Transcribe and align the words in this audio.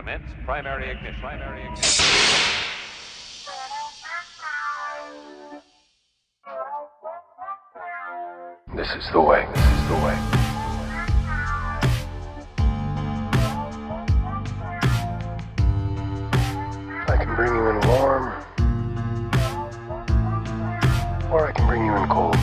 Commence 0.00 0.32
primary 0.46 0.88
ignition. 0.90 1.20
Primary 1.20 1.62
ignition. 1.62 2.04
This 8.74 8.88
is 8.94 9.10
the 9.12 9.20
way. 9.20 9.46
This 9.54 9.66
is 9.66 9.88
the 9.88 9.96
way. 9.96 10.16
I 17.06 17.16
can 17.18 17.36
bring 17.36 17.54
you 17.54 17.68
in 17.68 17.80
warm, 17.86 18.32
or 21.30 21.46
I 21.46 21.52
can 21.54 21.66
bring 21.66 21.84
you 21.84 21.94
in 21.94 22.08
cold. 22.08 22.39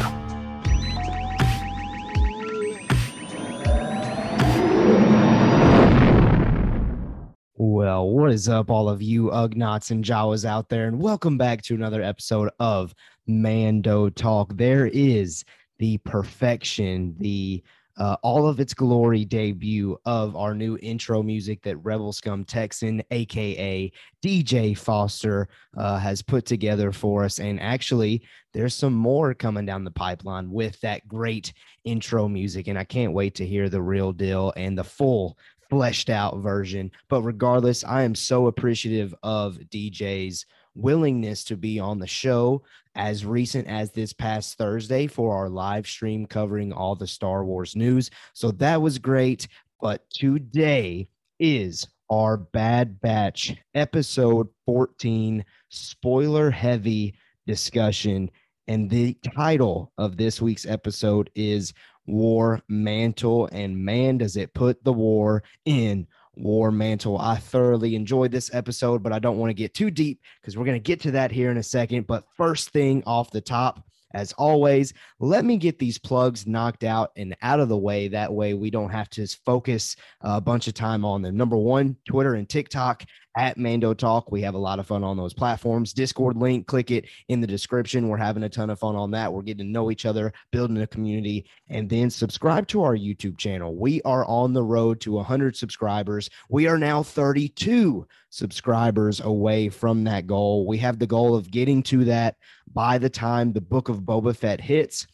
Well, 7.97 8.09
what 8.09 8.31
is 8.31 8.47
up, 8.47 8.69
all 8.69 8.89
of 8.89 9.01
you 9.01 9.31
Ugnaughts 9.31 9.89
and 9.89 10.03
Jawas 10.03 10.45
out 10.45 10.69
there, 10.69 10.85
and 10.85 11.01
welcome 11.01 11.35
back 11.35 11.63
to 11.63 11.73
another 11.73 12.03
episode 12.03 12.51
of 12.59 12.93
Mando 13.25 14.07
Talk. 14.11 14.55
There 14.55 14.85
is 14.85 15.43
the 15.79 15.97
perfection, 16.05 17.15
the 17.17 17.63
uh, 17.97 18.15
all 18.21 18.47
of 18.47 18.59
its 18.59 18.75
glory 18.75 19.25
debut 19.25 19.97
of 20.05 20.35
our 20.35 20.53
new 20.53 20.77
intro 20.83 21.23
music 21.23 21.63
that 21.63 21.77
Rebel 21.77 22.13
Scum 22.13 22.45
Texan, 22.45 23.01
aka 23.09 23.91
DJ 24.23 24.77
Foster, 24.77 25.49
uh, 25.75 25.97
has 25.97 26.21
put 26.21 26.45
together 26.45 26.91
for 26.91 27.23
us. 27.23 27.39
And 27.39 27.59
actually, 27.59 28.21
there's 28.53 28.75
some 28.75 28.93
more 28.93 29.33
coming 29.33 29.65
down 29.65 29.83
the 29.83 29.89
pipeline 29.89 30.51
with 30.51 30.79
that 30.81 31.07
great 31.07 31.51
intro 31.83 32.27
music. 32.27 32.67
And 32.67 32.77
I 32.77 32.83
can't 32.83 33.13
wait 33.13 33.33
to 33.35 33.45
hear 33.47 33.69
the 33.69 33.81
real 33.81 34.13
deal 34.13 34.53
and 34.55 34.77
the 34.77 34.83
full 34.83 35.35
fleshed 35.69 36.09
out 36.09 36.39
version. 36.39 36.91
But 37.09 37.23
regardless, 37.23 37.83
I 37.83 38.03
am 38.03 38.15
so 38.15 38.47
appreciative 38.47 39.13
of 39.23 39.57
DJ's 39.69 40.45
willingness 40.75 41.43
to 41.45 41.57
be 41.57 41.79
on 41.79 41.99
the 41.99 42.07
show 42.07 42.63
as 42.95 43.25
recent 43.25 43.67
as 43.67 43.91
this 43.91 44.13
past 44.13 44.57
Thursday 44.57 45.07
for 45.07 45.35
our 45.35 45.49
live 45.49 45.87
stream 45.87 46.25
covering 46.25 46.73
all 46.73 46.95
the 46.95 47.07
Star 47.07 47.45
Wars 47.45 47.75
news. 47.75 48.09
So 48.33 48.51
that 48.51 48.81
was 48.81 48.97
great. 48.97 49.47
But 49.81 50.09
today 50.09 51.07
is 51.39 51.87
our 52.09 52.37
Bad 52.37 52.99
Batch 53.01 53.55
episode 53.75 54.47
14 54.65 55.43
spoiler 55.69 56.49
heavy 56.49 57.15
discussion. 57.45 58.31
And 58.67 58.89
the 58.89 59.13
title 59.35 59.91
of 59.97 60.17
this 60.17 60.41
week's 60.41 60.65
episode 60.65 61.29
is 61.35 61.73
War 62.07 62.61
Mantle. 62.67 63.47
And 63.51 63.77
man, 63.77 64.17
does 64.17 64.37
it 64.37 64.53
put 64.53 64.83
the 64.83 64.93
war 64.93 65.43
in 65.65 66.07
War 66.37 66.71
Mantle. 66.71 67.17
I 67.17 67.37
thoroughly 67.37 67.95
enjoyed 67.95 68.31
this 68.31 68.53
episode, 68.53 69.03
but 69.03 69.13
I 69.13 69.19
don't 69.19 69.37
want 69.37 69.49
to 69.49 69.55
get 69.55 69.73
too 69.73 69.91
deep 69.91 70.21
because 70.41 70.57
we're 70.57 70.65
going 70.65 70.75
to 70.75 70.79
get 70.79 71.01
to 71.01 71.11
that 71.11 71.31
here 71.31 71.51
in 71.51 71.57
a 71.57 71.63
second. 71.63 72.07
But 72.07 72.25
first 72.35 72.69
thing 72.69 73.03
off 73.05 73.31
the 73.31 73.41
top, 73.41 73.83
as 74.13 74.31
always, 74.33 74.93
let 75.19 75.43
me 75.43 75.57
get 75.57 75.79
these 75.79 75.97
plugs 75.97 76.47
knocked 76.47 76.83
out 76.83 77.11
and 77.17 77.35
out 77.41 77.59
of 77.59 77.69
the 77.69 77.77
way. 77.77 78.07
That 78.07 78.31
way, 78.31 78.53
we 78.53 78.69
don't 78.69 78.89
have 78.89 79.09
to 79.11 79.27
focus 79.27 79.95
a 80.21 80.39
bunch 80.39 80.67
of 80.67 80.73
time 80.73 81.03
on 81.03 81.21
them. 81.21 81.35
Number 81.35 81.57
one, 81.57 81.97
Twitter 82.05 82.35
and 82.35 82.47
TikTok 82.47 83.03
at 83.37 83.55
Mando 83.55 83.93
Talk. 83.93 84.31
We 84.31 84.41
have 84.41 84.55
a 84.55 84.57
lot 84.57 84.79
of 84.79 84.87
fun 84.87 85.03
on 85.03 85.15
those 85.15 85.33
platforms. 85.33 85.93
Discord 85.93 86.35
link, 86.35 86.65
click 86.65 86.89
it 86.89 87.05
in 87.29 87.39
the 87.39 87.47
description. 87.47 88.09
We're 88.09 88.17
having 88.17 88.43
a 88.43 88.49
ton 88.49 88.71
of 88.71 88.79
fun 88.79 88.95
on 88.95 89.11
that. 89.11 89.31
We're 89.31 89.43
getting 89.43 89.67
to 89.67 89.71
know 89.71 89.91
each 89.91 90.07
other, 90.07 90.33
building 90.51 90.77
a 90.81 90.87
community, 90.87 91.45
and 91.69 91.87
then 91.87 92.09
subscribe 92.09 92.67
to 92.69 92.81
our 92.81 92.95
YouTube 92.95 93.37
channel. 93.37 93.75
We 93.75 94.01
are 94.01 94.25
on 94.25 94.53
the 94.53 94.63
road 94.63 94.99
to 95.01 95.11
100 95.13 95.55
subscribers. 95.55 96.31
We 96.49 96.67
are 96.67 96.79
now 96.79 97.03
32 97.03 98.07
subscribers 98.31 99.21
away 99.21 99.69
from 99.69 100.03
that 100.05 100.25
goal. 100.25 100.65
We 100.65 100.79
have 100.79 100.97
the 100.97 101.07
goal 101.07 101.35
of 101.35 101.51
getting 101.51 101.83
to 101.83 102.05
that 102.05 102.37
by 102.73 102.97
the 102.97 103.09
time 103.09 103.53
the 103.53 103.61
book 103.61 103.87
of 103.87 104.01
Boba 104.01 104.35
Fett 104.35 104.59
hits. 104.59 105.05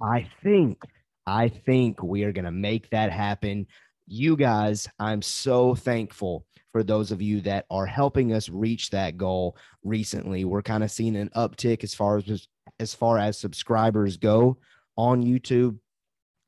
I 0.00 0.28
think, 0.44 0.78
I 1.26 1.48
think 1.48 2.00
we 2.00 2.22
are 2.22 2.32
going 2.32 2.44
to 2.44 2.52
make 2.52 2.90
that 2.90 3.10
happen. 3.10 3.66
You 4.06 4.36
guys, 4.36 4.88
I'm 4.98 5.20
so 5.20 5.74
thankful 5.74 6.46
for 6.72 6.82
those 6.82 7.10
of 7.10 7.20
you 7.20 7.40
that 7.40 7.66
are 7.70 7.86
helping 7.86 8.32
us 8.32 8.48
reach 8.48 8.90
that 8.90 9.16
goal 9.16 9.56
recently. 9.82 10.44
We're 10.44 10.62
kind 10.62 10.84
of 10.84 10.90
seeing 10.90 11.16
an 11.16 11.30
uptick 11.34 11.82
as 11.82 11.94
far 11.94 12.18
as 12.18 12.48
as 12.78 12.94
far 12.94 13.18
as 13.18 13.38
subscribers 13.38 14.16
go 14.16 14.58
on 14.96 15.24
YouTube. 15.24 15.78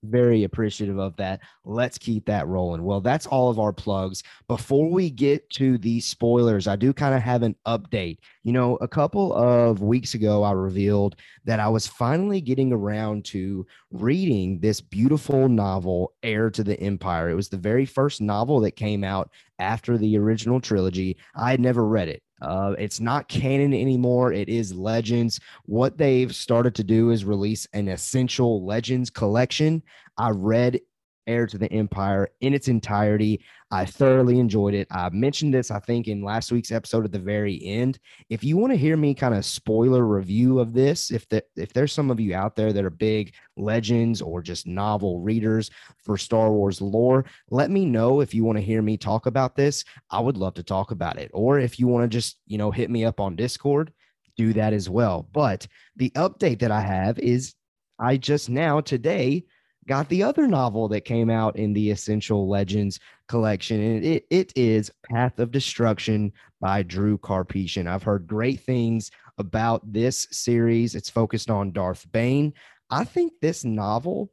Very 0.05 0.45
appreciative 0.45 0.99
of 0.99 1.17
that. 1.17 1.41
Let's 1.65 1.99
keep 1.99 2.27
that 2.27 2.47
rolling. 2.47 2.85
Well, 2.85 3.01
that's 3.01 3.27
all 3.27 3.51
of 3.51 3.59
our 3.59 3.73
plugs. 3.73 4.23
Before 4.47 4.89
we 4.89 5.11
get 5.11 5.51
to 5.51 5.77
the 5.77 5.99
spoilers, 5.99 6.69
I 6.69 6.77
do 6.77 6.93
kind 6.93 7.17
of 7.17 7.23
have 7.23 7.43
an 7.43 7.57
update. 7.67 8.19
You 8.45 8.53
know, 8.53 8.77
a 8.77 8.87
couple 8.87 9.35
of 9.35 9.83
weeks 9.83 10.15
ago, 10.15 10.45
I 10.45 10.53
revealed 10.53 11.17
that 11.47 11.59
I 11.59 11.69
was 11.69 11.89
finally 11.89 12.41
getting 12.41 12.73
around 12.73 13.25
to 13.27 13.67
reading 13.91 14.61
this 14.61 14.81
beautiful 14.81 15.49
novel, 15.49 16.13
Heir 16.23 16.49
to 16.51 16.63
the 16.63 16.79
Empire. 16.79 17.31
It 17.31 17.35
was 17.35 17.49
the 17.49 17.57
very 17.57 17.85
first 17.85 18.21
novel 18.21 18.61
that 18.61 18.77
came 18.77 19.03
out 19.03 19.33
after 19.59 19.99
the 19.99 20.17
original 20.17 20.61
trilogy. 20.61 21.17
I 21.35 21.51
had 21.51 21.61
never 21.61 21.85
read 21.85 22.07
it. 22.09 22.23
Uh, 22.41 22.75
it's 22.79 23.01
not 23.01 23.29
canon 23.29 23.75
anymore. 23.75 24.33
It 24.33 24.49
is 24.49 24.75
Legends. 24.75 25.41
What 25.67 25.99
they've 25.99 26.35
started 26.35 26.75
to 26.77 26.85
do 26.85 27.11
is 27.11 27.25
release 27.25 27.67
an 27.73 27.89
essential 27.89 28.65
Legends 28.65 29.11
collection. 29.11 29.83
I 30.17 30.31
read 30.31 30.81
Heir 31.29 31.47
to 31.47 31.59
the 31.59 31.71
Empire 31.73 32.31
in 32.41 32.55
its 32.55 32.67
entirety. 32.67 33.45
I 33.71 33.85
thoroughly 33.85 34.41
enjoyed 34.41 34.75
it. 34.75 34.89
I 34.91 35.11
mentioned 35.11 35.53
this, 35.53 35.71
I 35.71 35.79
think, 35.79 36.09
in 36.09 36.25
last 36.25 36.51
week's 36.51 36.73
episode 36.73 37.05
at 37.05 37.13
the 37.13 37.19
very 37.19 37.63
end. 37.63 37.99
If 38.31 38.43
you 38.43 38.57
want 38.57 38.73
to 38.73 38.79
hear 38.79 38.97
me 38.97 39.15
kind 39.15 39.35
of 39.35 39.45
spoiler 39.45 40.07
review 40.07 40.59
of 40.59 40.73
this, 40.73 41.11
if 41.11 41.29
the, 41.29 41.45
if 41.55 41.73
there's 41.73 41.93
some 41.93 42.11
of 42.11 42.19
you 42.19 42.35
out 42.35 42.57
there 42.57 42.73
that 42.73 42.85
are 42.85 42.91
big 42.91 43.35
legends 43.57 44.23
or 44.23 44.41
just 44.41 44.67
novel 44.67 45.21
readers 45.21 45.71
for 46.03 46.17
Star 46.17 46.51
Wars 46.51 46.81
lore, 46.81 47.27
let 47.51 47.71
me 47.71 47.85
know 47.85 48.21
if 48.21 48.35
you 48.35 48.45
want 48.45 48.57
to 48.57 48.65
hear 48.65 48.81
me 48.81 48.97
talk 48.97 49.27
about 49.27 49.55
this. 49.55 49.85
I 50.11 50.21
would 50.21 50.39
love 50.39 50.55
to 50.55 50.63
talk 50.63 50.91
about 50.91 51.19
it. 51.19 51.31
Or 51.35 51.59
if 51.59 51.79
you 51.79 51.87
want 51.87 52.11
to 52.11 52.17
just, 52.17 52.39
you 52.47 52.57
know, 52.57 52.71
hit 52.71 52.91
me 52.91 53.05
up 53.05 53.21
on 53.21 53.37
Discord, 53.37 53.93
do 54.39 54.55
that 54.55 54.73
as 54.73 54.89
well. 54.89 55.29
But 55.33 55.67
the 55.97 56.11
update 56.11 56.61
that 56.61 56.71
I 56.71 56.81
have 56.81 57.19
is 57.19 57.55
I 57.99 58.17
just 58.17 58.49
now 58.49 58.81
today 58.81 59.45
got 59.89 60.09
the 60.11 60.23
other 60.23 60.47
novel 60.47 60.87
that 60.89 61.07
came 61.07 61.31
out 61.31 61.57
in 61.57 61.73
the 61.73 61.91
Essential 61.91 62.47
Legends 62.49 63.01
collection, 63.27 63.81
and 63.81 64.05
it, 64.05 64.27
it 64.31 64.53
is 64.55 64.93
Path 65.11 65.39
of 65.39 65.51
Destruction 65.51 66.31
by 66.61 66.83
Drew 66.83 67.19
Karpyshyn. 67.19 67.89
I've 67.89 68.03
heard 68.03 68.27
great 68.27 68.61
things 68.61 69.11
about 69.39 69.91
this 69.91 70.29
series. 70.31 70.95
It's 70.95 71.11
focused 71.11 71.51
on 71.51 71.73
Darth 71.73 72.07
Bane. 72.13 72.53
I 72.91 73.05
think 73.05 73.33
this 73.41 73.65
novel, 73.65 74.31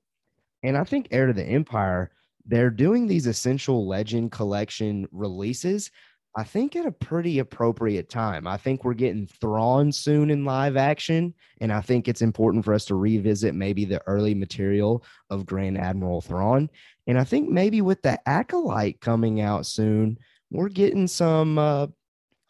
and 0.62 0.78
I 0.78 0.84
think 0.84 1.08
Heir 1.10 1.28
to 1.28 1.34
the 1.34 1.44
Empire, 1.44 2.12
they're 2.46 2.70
doing 2.70 3.08
these 3.08 3.26
Essential 3.26 3.88
Legend 3.88 4.32
collection 4.32 5.08
releases. 5.12 5.90
I 6.38 6.44
think 6.44 6.76
at 6.76 6.86
a 6.86 6.92
pretty 6.92 7.40
appropriate 7.40 8.10
time. 8.10 8.46
I 8.46 8.58
think 8.58 8.84
we're 8.84 8.94
getting 8.94 9.26
Thrawn 9.26 9.90
soon 9.92 10.30
in 10.30 10.44
live 10.44 10.76
action, 10.76 11.34
and 11.62 11.72
I 11.72 11.80
think 11.80 12.08
it's 12.08 12.22
important 12.22 12.66
for 12.66 12.74
us 12.74 12.84
to 12.86 12.96
revisit 12.96 13.56
maybe 13.56 13.86
the 13.86 14.02
early 14.06 14.36
material 14.36 15.06
of 15.30 15.46
Grand 15.46 15.78
Admiral 15.78 16.20
Thrawn. 16.20 16.70
And 17.08 17.18
I 17.18 17.24
think 17.24 17.50
maybe 17.50 17.80
with 17.82 18.02
the 18.02 18.20
Acolyte 18.28 19.00
coming 19.00 19.40
out 19.40 19.66
soon, 19.66 20.18
we're 20.52 20.68
getting 20.68 21.08
some 21.08 21.58
uh, 21.58 21.88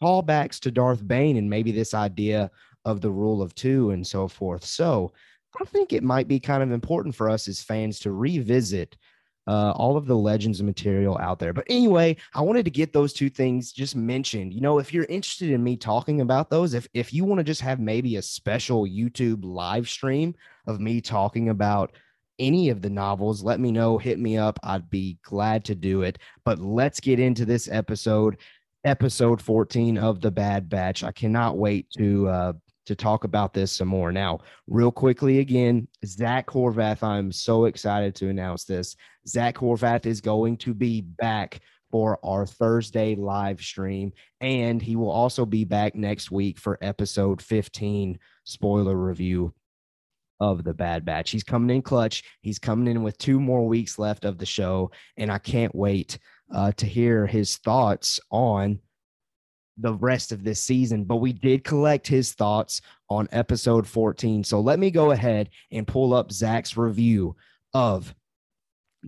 callbacks 0.02 0.58
to 0.60 0.72
Darth 0.72 1.06
Bane 1.06 1.36
and 1.36 1.48
maybe 1.48 1.70
this 1.70 1.94
idea 1.94 2.50
of 2.84 3.00
the 3.00 3.10
rule 3.10 3.40
of 3.40 3.54
two 3.54 3.90
and 3.92 4.04
so 4.04 4.26
forth. 4.26 4.64
So 4.64 5.12
I 5.60 5.64
think 5.64 5.92
it 5.92 6.02
might 6.02 6.26
be 6.26 6.40
kind 6.40 6.62
of 6.62 6.72
important 6.72 7.14
for 7.14 7.30
us 7.30 7.46
as 7.46 7.62
fans 7.62 8.00
to 8.00 8.10
revisit 8.12 8.96
uh, 9.46 9.72
all 9.76 9.96
of 9.96 10.06
the 10.06 10.16
legends 10.16 10.60
and 10.60 10.66
material 10.66 11.18
out 11.18 11.38
there. 11.38 11.52
But 11.52 11.66
anyway, 11.68 12.16
I 12.34 12.40
wanted 12.40 12.64
to 12.64 12.70
get 12.70 12.92
those 12.92 13.12
two 13.12 13.30
things 13.30 13.72
just 13.72 13.94
mentioned. 13.94 14.52
You 14.52 14.60
know, 14.60 14.78
if 14.78 14.92
you're 14.92 15.04
interested 15.04 15.50
in 15.50 15.62
me 15.62 15.76
talking 15.76 16.20
about 16.20 16.50
those, 16.50 16.74
if 16.74 16.88
if 16.94 17.12
you 17.12 17.24
want 17.24 17.38
to 17.38 17.44
just 17.44 17.60
have 17.60 17.78
maybe 17.78 18.16
a 18.16 18.22
special 18.22 18.84
YouTube 18.84 19.40
live 19.44 19.88
stream 19.88 20.34
of 20.66 20.80
me 20.80 21.00
talking 21.00 21.48
about 21.48 21.92
any 22.38 22.68
of 22.68 22.82
the 22.82 22.90
novels, 22.90 23.42
let 23.42 23.60
me 23.60 23.70
know, 23.70 23.98
hit 23.98 24.18
me 24.18 24.36
up. 24.36 24.58
I'd 24.62 24.90
be 24.90 25.18
glad 25.22 25.64
to 25.66 25.74
do 25.74 26.02
it. 26.02 26.18
But 26.44 26.58
let's 26.58 27.00
get 27.00 27.18
into 27.18 27.44
this 27.44 27.68
episode, 27.70 28.38
episode 28.84 29.40
14 29.40 29.96
of 29.96 30.20
The 30.20 30.30
Bad 30.30 30.68
Batch. 30.68 31.02
I 31.02 31.12
cannot 31.12 31.56
wait 31.56 31.88
to 31.96 32.28
uh, 32.28 32.52
to 32.86 32.94
talk 32.94 33.24
about 33.24 33.52
this 33.52 33.72
some 33.72 33.88
more. 33.88 34.12
Now, 34.12 34.40
real 34.66 34.90
quickly 34.90 35.40
again, 35.40 35.88
Zach 36.04 36.46
Horvath, 36.46 37.02
I'm 37.02 37.30
so 37.30 37.66
excited 37.66 38.14
to 38.16 38.28
announce 38.28 38.64
this. 38.64 38.96
Zach 39.28 39.56
Horvath 39.56 40.06
is 40.06 40.20
going 40.20 40.56
to 40.58 40.72
be 40.72 41.00
back 41.00 41.60
for 41.90 42.18
our 42.24 42.46
Thursday 42.46 43.14
live 43.14 43.60
stream, 43.60 44.12
and 44.40 44.80
he 44.80 44.96
will 44.96 45.10
also 45.10 45.46
be 45.46 45.64
back 45.64 45.94
next 45.94 46.30
week 46.30 46.58
for 46.58 46.78
episode 46.80 47.40
15 47.40 48.18
spoiler 48.44 48.96
review 48.96 49.52
of 50.40 50.64
the 50.64 50.74
Bad 50.74 51.04
Batch. 51.04 51.30
He's 51.30 51.44
coming 51.44 51.74
in 51.74 51.82
clutch. 51.82 52.22
He's 52.40 52.58
coming 52.58 52.88
in 52.88 53.02
with 53.02 53.18
two 53.18 53.40
more 53.40 53.66
weeks 53.66 53.98
left 53.98 54.24
of 54.24 54.38
the 54.38 54.46
show, 54.46 54.90
and 55.16 55.30
I 55.30 55.38
can't 55.38 55.74
wait 55.74 56.18
uh, 56.54 56.72
to 56.72 56.86
hear 56.86 57.26
his 57.26 57.56
thoughts 57.56 58.20
on 58.30 58.80
the 59.78 59.94
rest 59.94 60.32
of 60.32 60.44
this 60.44 60.62
season, 60.62 61.04
but 61.04 61.16
we 61.16 61.32
did 61.32 61.64
collect 61.64 62.06
his 62.06 62.32
thoughts 62.32 62.80
on 63.08 63.28
episode 63.32 63.86
14. 63.86 64.44
So 64.44 64.60
let 64.60 64.78
me 64.78 64.90
go 64.90 65.10
ahead 65.10 65.50
and 65.70 65.86
pull 65.86 66.14
up 66.14 66.32
Zach's 66.32 66.76
review 66.76 67.36
of 67.74 68.14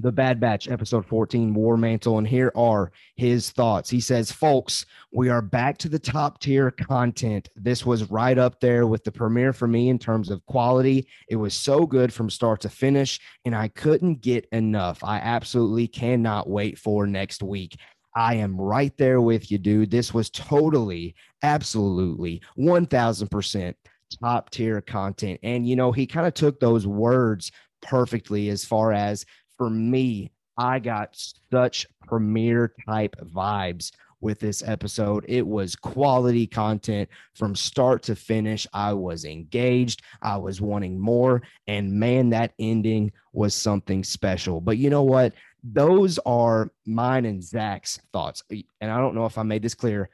the 0.01 0.13
Bad 0.13 0.39
Batch 0.39 0.69
episode 0.69 1.05
14 1.05 1.53
War 1.55 1.77
Mantle. 1.77 2.19
And 2.19 2.29
here 2.29 2.53
are 2.55 2.93
his 3.17 3.51
thoughts. 3.51 3.91
He 3.91 4.01
says, 4.01 4.31
Folks, 4.31 4.87
we 5.13 5.29
are 5.29 5.43
back 5.43 5.77
to 5.79 5.89
the 5.89 5.99
top 5.99 6.41
tier 6.41 6.71
content. 6.71 7.49
This 7.57 7.85
was 7.85 8.11
right 8.11 8.39
up 8.39 8.61
there 8.61 8.87
with 8.87 9.03
the 9.03 9.11
premiere 9.11 9.53
for 9.53 9.67
me 9.67 9.89
in 9.89 9.99
terms 9.99 10.31
of 10.31 10.45
quality. 10.47 11.09
It 11.29 11.37
was 11.37 11.55
so 11.55 11.85
good 11.85 12.13
from 12.13 12.31
start 12.31 12.61
to 12.61 12.69
finish, 12.69 13.19
and 13.45 13.57
I 13.57 13.69
couldn't 13.69 14.21
get 14.21 14.47
enough. 14.53 15.03
I 15.03 15.17
absolutely 15.19 15.89
cannot 15.89 16.49
wait 16.49 16.79
for 16.79 17.07
next 17.07 17.43
week. 17.43 17.77
I 18.19 18.35
am 18.35 18.61
right 18.61 18.93
there 18.97 19.21
with 19.21 19.49
you, 19.49 19.59
dude. 19.59 19.93
This 19.93 20.13
was 20.13 20.29
totally, 20.29 21.15
absolutely, 21.45 22.43
1000% 22.59 23.75
top 24.21 24.51
tier 24.51 24.81
content. 24.81 25.39
And, 25.45 25.69
you 25.69 25.77
know, 25.77 25.93
he 25.93 26.05
kind 26.05 26.27
of 26.27 26.35
took 26.35 26.59
those 26.59 26.85
words 26.85 27.53
perfectly 27.81 28.49
as 28.49 28.65
far 28.65 28.93
as 28.93 29.25
for 29.57 29.71
me, 29.71 30.33
I 30.57 30.81
got 30.81 31.17
such 31.53 31.87
premiere 32.09 32.75
type 32.89 33.15
vibes 33.23 33.93
with 34.21 34.41
this 34.41 34.65
episode. 34.67 35.25
It 35.29 35.47
was 35.47 35.77
quality 35.77 36.49
content 36.49 37.09
from 37.35 37.55
start 37.55 38.03
to 38.05 38.17
finish. 38.17 38.67
I 38.73 38.95
was 38.95 39.25
engaged, 39.25 40.03
I 40.23 40.39
was 40.39 40.61
wanting 40.61 40.99
more. 40.99 41.43
And 41.69 41.93
man, 41.93 42.31
that 42.31 42.53
ending 42.59 43.13
was 43.33 43.55
something 43.55 44.03
special. 44.03 44.61
But 44.61 44.79
you 44.79 44.91
know 44.91 45.05
what? 45.05 45.35
Those 45.73 46.19
are 46.21 46.71
mine 46.87 47.25
and 47.25 47.43
Zach's 47.43 47.99
thoughts. 48.13 48.43
And 48.51 48.91
I 48.91 48.99
don't 48.99 49.15
know 49.15 49.27
if 49.27 49.39
I 49.39 49.43
made 49.43 49.63
this 49.63 49.75
clear. 49.75 50.11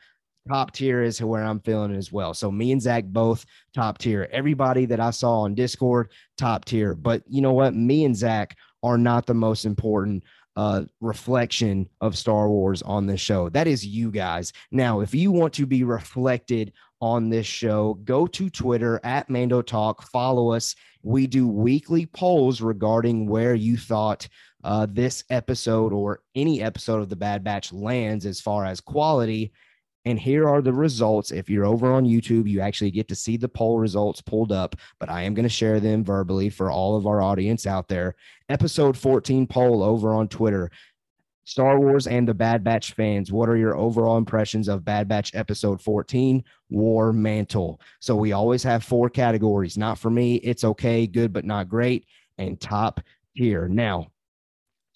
Top 0.49 0.73
tier 0.73 1.03
is 1.03 1.23
where 1.23 1.43
I'm 1.43 1.61
feeling 1.61 1.95
as 1.95 2.13
well. 2.13 2.35
So 2.35 2.51
me 2.51 2.73
and 2.73 2.83
Zach 2.83 3.05
both 3.05 3.47
top 3.75 3.99
tier. 3.99 4.29
Everybody 4.31 4.85
that 4.87 5.01
I 5.01 5.11
saw 5.11 5.41
on 5.41 5.55
Discord, 5.55 6.11
top 6.37 6.67
tier. 6.67 6.95
But 6.95 7.23
you 7.27 7.41
know 7.41 7.53
what? 7.53 7.75
Me 7.75 8.05
and 8.05 8.17
Zach 8.17 8.57
are 8.83 8.99
not 8.99 9.25
the 9.25 9.35
most 9.35 9.65
important 9.65 10.23
uh, 10.57 10.85
reflection 11.01 11.89
of 12.01 12.17
Star 12.17 12.49
Wars 12.49 12.83
on 12.83 13.07
this 13.07 13.21
show. 13.21 13.49
That 13.49 13.67
is 13.67 13.87
you 13.87 14.11
guys. 14.11 14.53
Now, 14.71 15.01
if 15.01 15.15
you 15.15 15.33
want 15.33 15.55
to 15.55 15.67
be 15.67 15.83
reflected 15.83 16.73
on 17.05 17.29
this 17.29 17.47
show, 17.47 17.93
go 18.05 18.27
to 18.27 18.49
Twitter 18.49 18.99
at 19.05 19.29
Mando 19.29 19.61
Talk, 19.61 20.11
follow 20.11 20.53
us. 20.53 20.75
We 21.03 21.27
do 21.27 21.47
weekly 21.47 22.07
polls 22.07 22.63
regarding 22.63 23.29
where 23.29 23.55
you 23.55 23.77
thought 23.77 24.27
uh, 24.65 24.87
this 24.91 25.23
episode 25.29 25.93
or 25.93 26.23
any 26.35 26.63
episode 26.63 27.03
of 27.03 27.11
The 27.11 27.17
Bad 27.17 27.45
Batch 27.45 27.75
lands 27.75 28.25
as 28.25 28.41
far 28.41 28.65
as 28.65 28.81
quality. 28.81 29.53
And 30.07 30.19
here 30.19 30.49
are 30.49 30.63
the 30.63 30.73
results. 30.73 31.31
If 31.31 31.51
you're 31.51 31.67
over 31.67 31.93
on 31.93 32.07
YouTube, 32.07 32.49
you 32.49 32.61
actually 32.61 32.91
get 32.91 33.09
to 33.09 33.15
see 33.15 33.37
the 33.37 33.51
poll 33.51 33.79
results 33.79 34.23
pulled 34.23 34.51
up, 34.51 34.75
but 34.99 35.11
I 35.11 35.23
am 35.23 35.35
going 35.35 35.43
to 35.43 35.51
share 35.51 35.81
them 35.81 36.05
verbally 36.05 36.49
for 36.49 36.71
all 36.71 36.97
of 36.97 37.07
our 37.07 37.21
audience 37.21 37.67
out 37.67 37.87
there. 37.87 38.15
Episode 38.49 38.97
14 38.97 39.47
poll 39.47 39.83
over 39.83 40.15
on 40.15 40.27
Twitter. 40.29 40.71
Star 41.45 41.79
Wars 41.79 42.07
and 42.07 42.27
the 42.27 42.35
Bad 42.35 42.65
Batch 42.65 42.93
fans, 42.93 43.31
what 43.31 43.49
are 43.49 43.57
your 43.57 43.77
overall 43.77 44.17
impressions 44.17 44.69
of 44.69 44.85
Bad 44.85 45.09
Batch 45.09 45.35
episode 45.35 45.81
14, 45.81 46.43
War 46.71 47.13
Mantle? 47.13 47.81
So 48.01 48.17
we 48.17 48.33
always 48.33 48.63
have 48.63 48.83
four 48.83 49.11
categories. 49.11 49.77
Not 49.77 49.99
for 49.99 50.11
me, 50.11 50.37
it's 50.37 50.65
okay, 50.65 51.07
good, 51.07 51.33
but 51.33 51.45
not 51.45 51.69
great, 51.69 52.07
and 52.39 52.61
top 52.61 53.01
tier. 53.37 53.69
Now, 53.69 54.09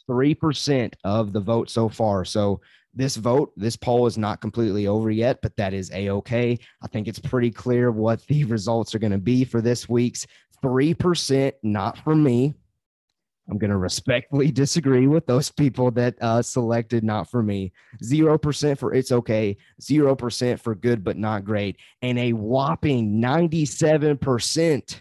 3% 0.08 0.94
of 1.04 1.32
the 1.32 1.40
vote 1.40 1.68
so 1.68 1.88
far. 1.88 2.24
So 2.24 2.60
this 2.94 3.16
vote, 3.16 3.52
this 3.56 3.76
poll 3.76 4.06
is 4.06 4.16
not 4.16 4.40
completely 4.40 4.86
over 4.86 5.10
yet, 5.10 5.40
but 5.42 5.54
that 5.56 5.74
is 5.74 5.90
a 5.92 6.10
okay. 6.10 6.58
I 6.82 6.88
think 6.88 7.06
it's 7.06 7.18
pretty 7.18 7.50
clear 7.50 7.90
what 7.90 8.26
the 8.26 8.44
results 8.46 8.94
are 8.94 8.98
going 8.98 9.12
to 9.12 9.18
be 9.18 9.44
for 9.44 9.60
this 9.60 9.88
week's 9.88 10.26
3%, 10.64 11.52
not 11.62 11.98
for 11.98 12.16
me. 12.16 12.54
I'm 13.48 13.58
going 13.58 13.70
to 13.70 13.76
respectfully 13.76 14.50
disagree 14.52 15.06
with 15.06 15.26
those 15.26 15.50
people 15.50 15.90
that 15.92 16.16
uh, 16.20 16.42
selected 16.42 17.04
not 17.04 17.30
for 17.30 17.42
me. 17.42 17.72
0% 18.02 18.78
for 18.78 18.94
it's 18.94 19.12
okay, 19.12 19.56
0% 19.80 20.60
for 20.60 20.74
good 20.74 21.02
but 21.02 21.16
not 21.16 21.44
great, 21.44 21.76
and 22.02 22.18
a 22.18 22.32
whopping 22.32 23.20
97% 23.20 25.00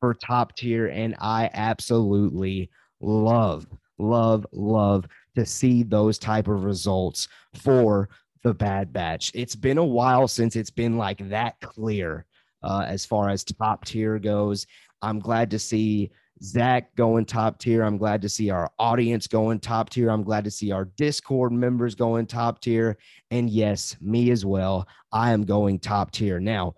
for 0.00 0.14
top 0.14 0.56
tier. 0.56 0.88
And 0.88 1.14
I 1.20 1.50
absolutely 1.52 2.70
love, 3.00 3.66
love, 3.98 4.46
love 4.52 5.06
to 5.36 5.46
see 5.46 5.82
those 5.82 6.18
type 6.18 6.48
of 6.48 6.64
results 6.64 7.28
for 7.54 8.08
the 8.42 8.54
Bad 8.54 8.92
Batch. 8.92 9.30
It's 9.34 9.54
been 9.54 9.78
a 9.78 9.84
while 9.84 10.26
since 10.28 10.56
it's 10.56 10.70
been 10.70 10.96
like 10.96 11.28
that 11.28 11.60
clear 11.60 12.24
uh, 12.62 12.84
as 12.86 13.04
far 13.04 13.28
as 13.28 13.44
top 13.44 13.84
tier 13.84 14.18
goes. 14.18 14.66
I'm 15.02 15.18
glad 15.18 15.50
to 15.50 15.58
see 15.58 16.10
Zach 16.42 16.94
going 16.96 17.24
top 17.24 17.58
tier. 17.58 17.82
I'm 17.82 17.98
glad 17.98 18.22
to 18.22 18.28
see 18.28 18.50
our 18.50 18.70
audience 18.78 19.26
going 19.26 19.60
top 19.60 19.90
tier. 19.90 20.10
I'm 20.10 20.22
glad 20.22 20.44
to 20.44 20.50
see 20.50 20.72
our 20.72 20.86
Discord 20.96 21.52
members 21.52 21.94
going 21.94 22.26
top 22.26 22.60
tier. 22.60 22.96
And 23.30 23.50
yes, 23.50 23.96
me 24.00 24.30
as 24.30 24.44
well. 24.44 24.88
I 25.12 25.32
am 25.32 25.44
going 25.44 25.78
top 25.78 26.10
tier. 26.12 26.40
Now, 26.40 26.74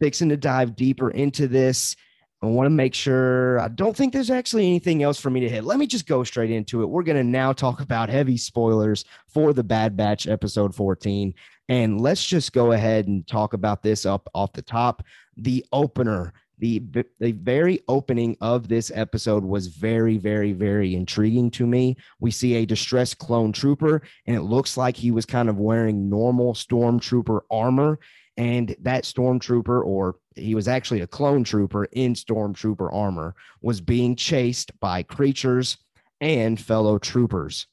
fixing 0.00 0.30
to 0.30 0.36
dive 0.36 0.76
deeper 0.76 1.10
into 1.10 1.48
this 1.48 1.96
I 2.44 2.46
want 2.48 2.66
to 2.66 2.70
make 2.70 2.94
sure. 2.94 3.58
I 3.58 3.68
don't 3.68 3.96
think 3.96 4.12
there's 4.12 4.30
actually 4.30 4.66
anything 4.66 5.02
else 5.02 5.18
for 5.18 5.30
me 5.30 5.40
to 5.40 5.48
hit. 5.48 5.64
Let 5.64 5.78
me 5.78 5.86
just 5.86 6.06
go 6.06 6.22
straight 6.24 6.50
into 6.50 6.82
it. 6.82 6.86
We're 6.86 7.02
going 7.02 7.16
to 7.16 7.24
now 7.24 7.54
talk 7.54 7.80
about 7.80 8.10
heavy 8.10 8.36
spoilers 8.36 9.06
for 9.28 9.54
the 9.54 9.64
Bad 9.64 9.96
Batch 9.96 10.26
episode 10.26 10.74
14. 10.74 11.32
And 11.70 12.00
let's 12.02 12.24
just 12.26 12.52
go 12.52 12.72
ahead 12.72 13.06
and 13.06 13.26
talk 13.26 13.54
about 13.54 13.82
this 13.82 14.04
up 14.04 14.28
off 14.34 14.52
the 14.52 14.60
top. 14.60 15.02
The 15.38 15.64
opener, 15.72 16.34
the, 16.58 16.82
the 17.18 17.32
very 17.32 17.80
opening 17.88 18.36
of 18.40 18.68
this 18.68 18.90
episode 18.94 19.44
was 19.44 19.66
very, 19.68 20.18
very, 20.18 20.52
very 20.52 20.94
intriguing 20.94 21.50
to 21.52 21.66
me. 21.66 21.96
We 22.20 22.30
see 22.30 22.54
a 22.54 22.66
distressed 22.66 23.18
clone 23.18 23.52
trooper, 23.52 24.02
and 24.26 24.36
it 24.36 24.42
looks 24.42 24.76
like 24.76 24.96
he 24.96 25.10
was 25.10 25.26
kind 25.26 25.48
of 25.48 25.58
wearing 25.58 26.08
normal 26.08 26.54
stormtrooper 26.54 27.40
armor 27.50 27.98
and 28.36 28.74
that 28.80 29.04
stormtrooper 29.04 29.84
or 29.84 30.16
he 30.34 30.54
was 30.54 30.66
actually 30.66 31.00
a 31.00 31.06
clone 31.06 31.44
trooper 31.44 31.84
in 31.92 32.14
stormtrooper 32.14 32.92
armor 32.92 33.34
was 33.62 33.80
being 33.80 34.16
chased 34.16 34.78
by 34.80 35.02
creatures 35.02 35.76
and 36.20 36.60
fellow 36.60 36.98
troopers 36.98 37.66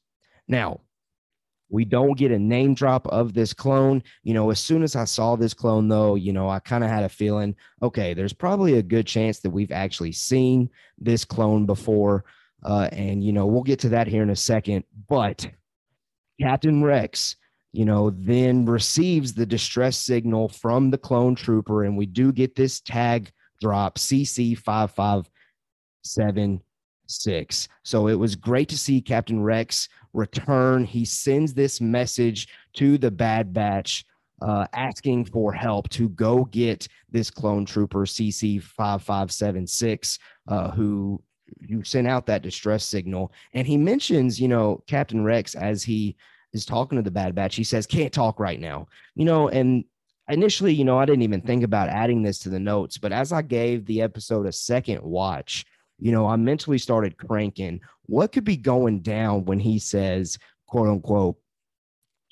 now 0.46 0.80
we 1.72 1.84
don't 1.84 2.16
get 2.16 2.30
a 2.30 2.38
name 2.38 2.74
drop 2.74 3.06
of 3.08 3.34
this 3.34 3.52
clone 3.52 4.02
you 4.22 4.34
know 4.34 4.50
as 4.50 4.60
soon 4.60 4.82
as 4.82 4.94
i 4.94 5.04
saw 5.04 5.34
this 5.34 5.54
clone 5.54 5.88
though 5.88 6.14
you 6.14 6.32
know 6.32 6.48
i 6.48 6.58
kind 6.60 6.84
of 6.84 6.90
had 6.90 7.02
a 7.02 7.08
feeling 7.08 7.54
okay 7.82 8.14
there's 8.14 8.32
probably 8.32 8.78
a 8.78 8.82
good 8.82 9.06
chance 9.06 9.40
that 9.40 9.50
we've 9.50 9.72
actually 9.72 10.12
seen 10.12 10.70
this 10.98 11.24
clone 11.24 11.66
before 11.66 12.24
uh, 12.64 12.88
and 12.92 13.24
you 13.24 13.32
know 13.32 13.46
we'll 13.46 13.62
get 13.62 13.80
to 13.80 13.88
that 13.88 14.06
here 14.06 14.22
in 14.22 14.30
a 14.30 14.36
second 14.36 14.84
but 15.08 15.50
captain 16.40 16.84
rex 16.84 17.36
you 17.72 17.86
know, 17.86 18.10
then 18.10 18.66
receives 18.66 19.32
the 19.32 19.46
distress 19.46 19.96
signal 19.96 20.48
from 20.48 20.90
the 20.90 20.98
clone 20.98 21.34
trooper, 21.34 21.84
and 21.84 21.96
we 21.96 22.04
do 22.04 22.30
get 22.30 22.54
this 22.54 22.80
tag 22.80 23.32
drop 23.60 23.98
CC 23.98 24.56
five 24.56 24.90
five 24.90 25.28
seven 26.04 26.60
six. 27.06 27.68
So 27.82 28.08
it 28.08 28.14
was 28.14 28.36
great 28.36 28.68
to 28.68 28.78
see 28.78 29.00
Captain 29.00 29.42
Rex 29.42 29.88
return. 30.12 30.84
He 30.84 31.04
sends 31.04 31.54
this 31.54 31.80
message 31.80 32.48
to 32.74 32.98
the 32.98 33.10
Bad 33.10 33.52
Batch. 33.52 34.04
Uh, 34.40 34.66
asking 34.72 35.24
for 35.24 35.52
help 35.52 35.88
to 35.88 36.08
go 36.08 36.44
get 36.46 36.88
this 37.12 37.30
clone 37.30 37.64
trooper 37.64 38.00
CC 38.00 38.60
five 38.60 39.00
five 39.00 39.30
seven 39.30 39.68
six, 39.68 40.18
uh, 40.48 40.68
who 40.72 41.22
you 41.60 41.84
sent 41.84 42.08
out 42.08 42.26
that 42.26 42.42
distress 42.42 42.84
signal. 42.84 43.32
And 43.52 43.66
he 43.66 43.76
mentions, 43.76 44.40
you 44.40 44.48
know, 44.48 44.82
Captain 44.86 45.22
Rex 45.22 45.54
as 45.54 45.82
he 45.82 46.16
is 46.52 46.66
talking 46.66 46.96
to 46.96 47.02
the 47.02 47.10
Bad 47.10 47.34
Batch. 47.34 47.56
He 47.56 47.64
says, 47.64 47.86
can't 47.86 48.12
talk 48.12 48.38
right 48.40 48.60
now, 48.60 48.88
you 49.14 49.24
know, 49.24 49.48
and 49.48 49.84
initially, 50.28 50.74
you 50.74 50.84
know, 50.84 50.98
I 50.98 51.04
didn't 51.04 51.22
even 51.22 51.40
think 51.40 51.62
about 51.62 51.88
adding 51.88 52.22
this 52.22 52.38
to 52.40 52.48
the 52.48 52.60
notes, 52.60 52.98
but 52.98 53.12
as 53.12 53.32
I 53.32 53.42
gave 53.42 53.86
the 53.86 54.02
episode 54.02 54.46
a 54.46 54.52
second 54.52 55.02
watch, 55.02 55.64
you 56.02 56.10
know, 56.10 56.26
I 56.26 56.34
mentally 56.34 56.78
started 56.78 57.16
cranking 57.16 57.80
what 58.06 58.32
could 58.32 58.42
be 58.42 58.56
going 58.56 59.02
down 59.02 59.44
when 59.44 59.60
he 59.60 59.78
says, 59.78 60.36
quote 60.66 60.88
unquote, 60.88 61.36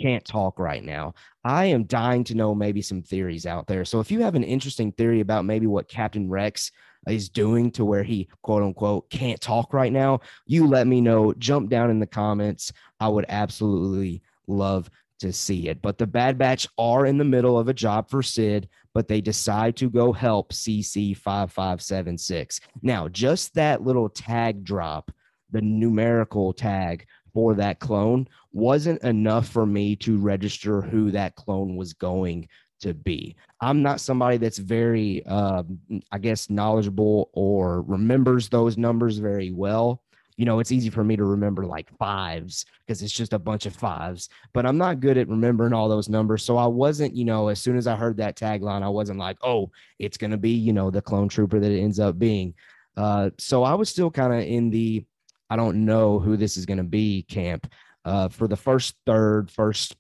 can't 0.01 0.25
talk 0.25 0.59
right 0.59 0.83
now. 0.83 1.15
I 1.45 1.67
am 1.67 1.85
dying 1.85 2.25
to 2.25 2.35
know 2.35 2.53
maybe 2.53 2.83
some 2.83 3.01
theories 3.01 3.47
out 3.47 3.69
there. 3.69 3.85
So 3.85 4.01
if 4.01 4.11
you 4.11 4.23
have 4.23 4.35
an 4.35 4.43
interesting 4.43 4.91
theory 4.93 5.21
about 5.21 5.45
maybe 5.45 5.69
what 5.69 5.89
Captain 5.89 6.29
Rex 6.29 6.73
is 7.09 7.29
doing 7.29 7.71
to 7.73 7.85
where 7.85 8.03
he 8.03 8.29
quote 8.43 8.65
unquote 8.65 9.09
can't 9.09 9.41
talk 9.41 9.73
right 9.73 9.93
now, 9.93 10.21
you 10.47 10.67
let 10.67 10.89
me 10.89 11.01
know. 11.01 11.33
Jump 11.35 11.71
down 11.71 11.91
in 11.91 12.01
the 12.01 12.07
comments. 12.07 12.73
I 12.99 13.07
would 13.07 13.27
absolutely 13.29 14.21
love 14.49 14.91
to 15.21 15.33
see 15.33 15.69
it. 15.69 15.81
But 15.81 15.97
the 15.97 16.07
Bad 16.07 16.39
Batch 16.39 16.67
are 16.77 17.07
in 17.07 17.19
the 17.19 17.25
middle 17.25 17.57
of 17.57 17.69
a 17.69 17.75
job 17.75 18.11
for 18.11 18.23
Cid, 18.23 18.69
but 18.95 19.09
they 19.09 19.21
decide 19.21 19.77
to 19.77 19.89
go 19.89 20.13
help 20.13 20.53
CC 20.53 21.17
5576. 21.17 22.61
Now, 22.83 23.09
just 23.09 23.55
that 23.55 23.83
little 23.83 24.09
tag 24.09 24.65
drop, 24.65 25.11
the 25.51 25.61
numerical 25.61 26.53
tag 26.53 27.07
for 27.33 27.55
that 27.55 27.79
clone 27.79 28.29
wasn't 28.53 29.03
enough 29.03 29.49
for 29.49 29.67
me 29.67 29.95
to 29.97 30.19
register 30.19 30.81
who 30.81 31.11
that 31.13 31.37
clone 31.37 31.77
was 31.77 31.93
going 31.93 32.49
to 32.81 32.95
be. 32.95 33.37
I'm 33.61 33.83
not 33.83 34.01
somebody 34.01 34.39
that's 34.39 34.59
very, 34.59 35.25
um, 35.27 35.79
I 36.11 36.19
guess, 36.19 36.51
knowledgeable 36.51 37.31
or 37.33 37.83
remembers 37.83 38.49
those 38.49 38.79
numbers 38.79 39.19
very 39.19 39.53
well. 39.53 40.03
You 40.37 40.47
know, 40.47 40.59
it's 40.59 40.73
easy 40.73 40.91
for 40.91 41.05
me 41.05 41.17
to 41.17 41.25
remember 41.25 41.67
like 41.67 41.95
fives 41.99 42.65
because 42.87 43.03
it's 43.03 43.13
just 43.13 43.33
a 43.33 43.39
bunch 43.39 43.67
of 43.67 43.77
fives, 43.77 44.29
but 44.53 44.65
I'm 44.65 44.79
not 44.79 45.01
good 45.01 45.19
at 45.19 45.29
remembering 45.29 45.73
all 45.73 45.89
those 45.89 46.09
numbers. 46.09 46.43
So 46.43 46.57
I 46.57 46.67
wasn't, 46.67 47.15
you 47.15 47.25
know, 47.25 47.49
as 47.49 47.61
soon 47.61 47.77
as 47.77 47.87
I 47.87 47.97
heard 47.97 48.17
that 48.17 48.37
tagline, 48.37 48.83
I 48.83 48.89
wasn't 48.89 49.19
like, 49.19 49.37
oh, 49.43 49.71
it's 49.99 50.17
going 50.17 50.31
to 50.31 50.39
be, 50.39 50.53
you 50.53 50.73
know, 50.73 50.91
the 50.91 51.03
clone 51.03 51.29
trooper 51.29 51.61
that 51.61 51.71
it 51.71 51.81
ends 51.81 52.01
up 52.01 52.19
being. 52.19 52.55
Uh, 52.97 53.31
so 53.39 53.63
I 53.63 53.75
was 53.75 53.89
still 53.89 54.11
kind 54.11 54.33
of 54.33 54.41
in 54.41 54.71
the, 54.71 55.05
I 55.51 55.57
don't 55.57 55.85
know 55.85 56.19
who 56.19 56.37
this 56.37 56.57
is 56.57 56.67
going 56.67 56.79
to 56.79 56.85
be 56.85 57.23
camp 57.23 57.71
uh, 58.05 58.29
for 58.29 58.49
the 58.49 58.57
first 58.57 58.97
third, 59.07 59.51
first, 59.51 59.97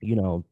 you 0.00 0.16
know, 0.16 0.44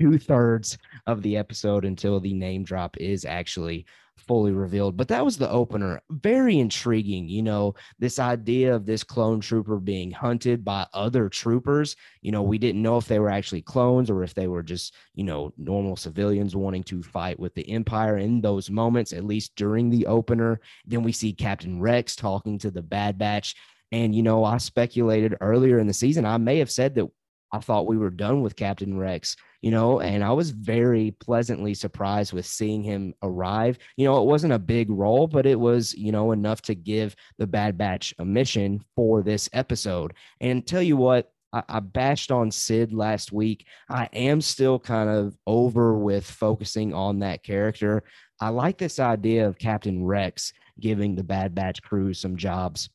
two 0.00 0.18
thirds 0.18 0.78
of 1.06 1.22
the 1.22 1.36
episode 1.36 1.84
until 1.84 2.18
the 2.18 2.34
name 2.34 2.64
drop 2.64 2.96
is 2.96 3.24
actually 3.24 3.86
fully 4.16 4.52
revealed. 4.52 4.96
But 4.96 5.08
that 5.08 5.24
was 5.24 5.36
the 5.36 5.50
opener. 5.50 6.00
Very 6.10 6.58
intriguing. 6.58 7.28
You 7.28 7.42
know, 7.42 7.74
this 7.98 8.18
idea 8.18 8.74
of 8.74 8.86
this 8.86 9.04
clone 9.04 9.40
trooper 9.40 9.78
being 9.78 10.10
hunted 10.10 10.64
by 10.64 10.86
other 10.92 11.28
troopers. 11.28 11.96
You 12.22 12.32
know, 12.32 12.42
we 12.42 12.58
didn't 12.58 12.82
know 12.82 12.96
if 12.96 13.06
they 13.06 13.18
were 13.18 13.30
actually 13.30 13.62
clones 13.62 14.10
or 14.10 14.22
if 14.22 14.34
they 14.34 14.48
were 14.48 14.62
just, 14.62 14.94
you 15.14 15.24
know, 15.24 15.52
normal 15.56 15.96
civilians 15.96 16.56
wanting 16.56 16.84
to 16.84 17.02
fight 17.02 17.38
with 17.38 17.54
the 17.54 17.68
Empire 17.70 18.18
in 18.18 18.40
those 18.40 18.70
moments, 18.70 19.12
at 19.12 19.24
least 19.24 19.56
during 19.56 19.90
the 19.90 20.06
opener. 20.06 20.60
Then 20.86 21.02
we 21.02 21.12
see 21.12 21.32
Captain 21.32 21.80
Rex 21.80 22.16
talking 22.16 22.58
to 22.58 22.70
the 22.70 22.82
Bad 22.82 23.18
Batch. 23.18 23.56
And, 23.92 24.14
you 24.14 24.22
know, 24.22 24.42
I 24.44 24.56
speculated 24.58 25.36
earlier 25.40 25.78
in 25.78 25.86
the 25.86 25.92
season, 25.92 26.24
I 26.24 26.36
may 26.38 26.58
have 26.58 26.70
said 26.70 26.94
that 26.96 27.08
I 27.52 27.60
thought 27.60 27.86
we 27.86 27.96
were 27.96 28.10
done 28.10 28.42
with 28.42 28.56
Captain 28.56 28.98
Rex, 28.98 29.36
you 29.62 29.70
know, 29.70 30.00
and 30.00 30.24
I 30.24 30.32
was 30.32 30.50
very 30.50 31.12
pleasantly 31.12 31.74
surprised 31.74 32.32
with 32.32 32.46
seeing 32.46 32.82
him 32.82 33.14
arrive. 33.22 33.78
You 33.96 34.06
know, 34.06 34.20
it 34.20 34.26
wasn't 34.26 34.54
a 34.54 34.58
big 34.58 34.90
role, 34.90 35.28
but 35.28 35.46
it 35.46 35.58
was, 35.58 35.94
you 35.94 36.10
know, 36.10 36.32
enough 36.32 36.62
to 36.62 36.74
give 36.74 37.14
the 37.38 37.46
Bad 37.46 37.78
Batch 37.78 38.12
a 38.18 38.24
mission 38.24 38.84
for 38.96 39.22
this 39.22 39.48
episode. 39.52 40.14
And 40.40 40.66
tell 40.66 40.82
you 40.82 40.96
what, 40.96 41.30
I, 41.68 41.78
bashed 41.78 42.32
on 42.32 42.50
Cid 42.50 42.92
last 42.92 43.30
week. 43.30 43.66
I 43.88 44.08
am 44.12 44.40
still 44.40 44.78
kind 44.80 45.08
of 45.08 45.36
over 45.46 45.96
with 45.96 46.28
focusing 46.28 46.92
on 46.92 47.20
that 47.20 47.44
character. 47.44 48.02
I 48.40 48.48
like 48.48 48.78
this 48.78 48.98
idea 48.98 49.46
of 49.46 49.58
Captain 49.58 50.04
Rex 50.04 50.52
giving 50.80 51.14
the 51.14 51.22
Bad 51.22 51.54
Batch 51.54 51.80
crew 51.82 52.12
some 52.12 52.36
jobs 52.36 52.90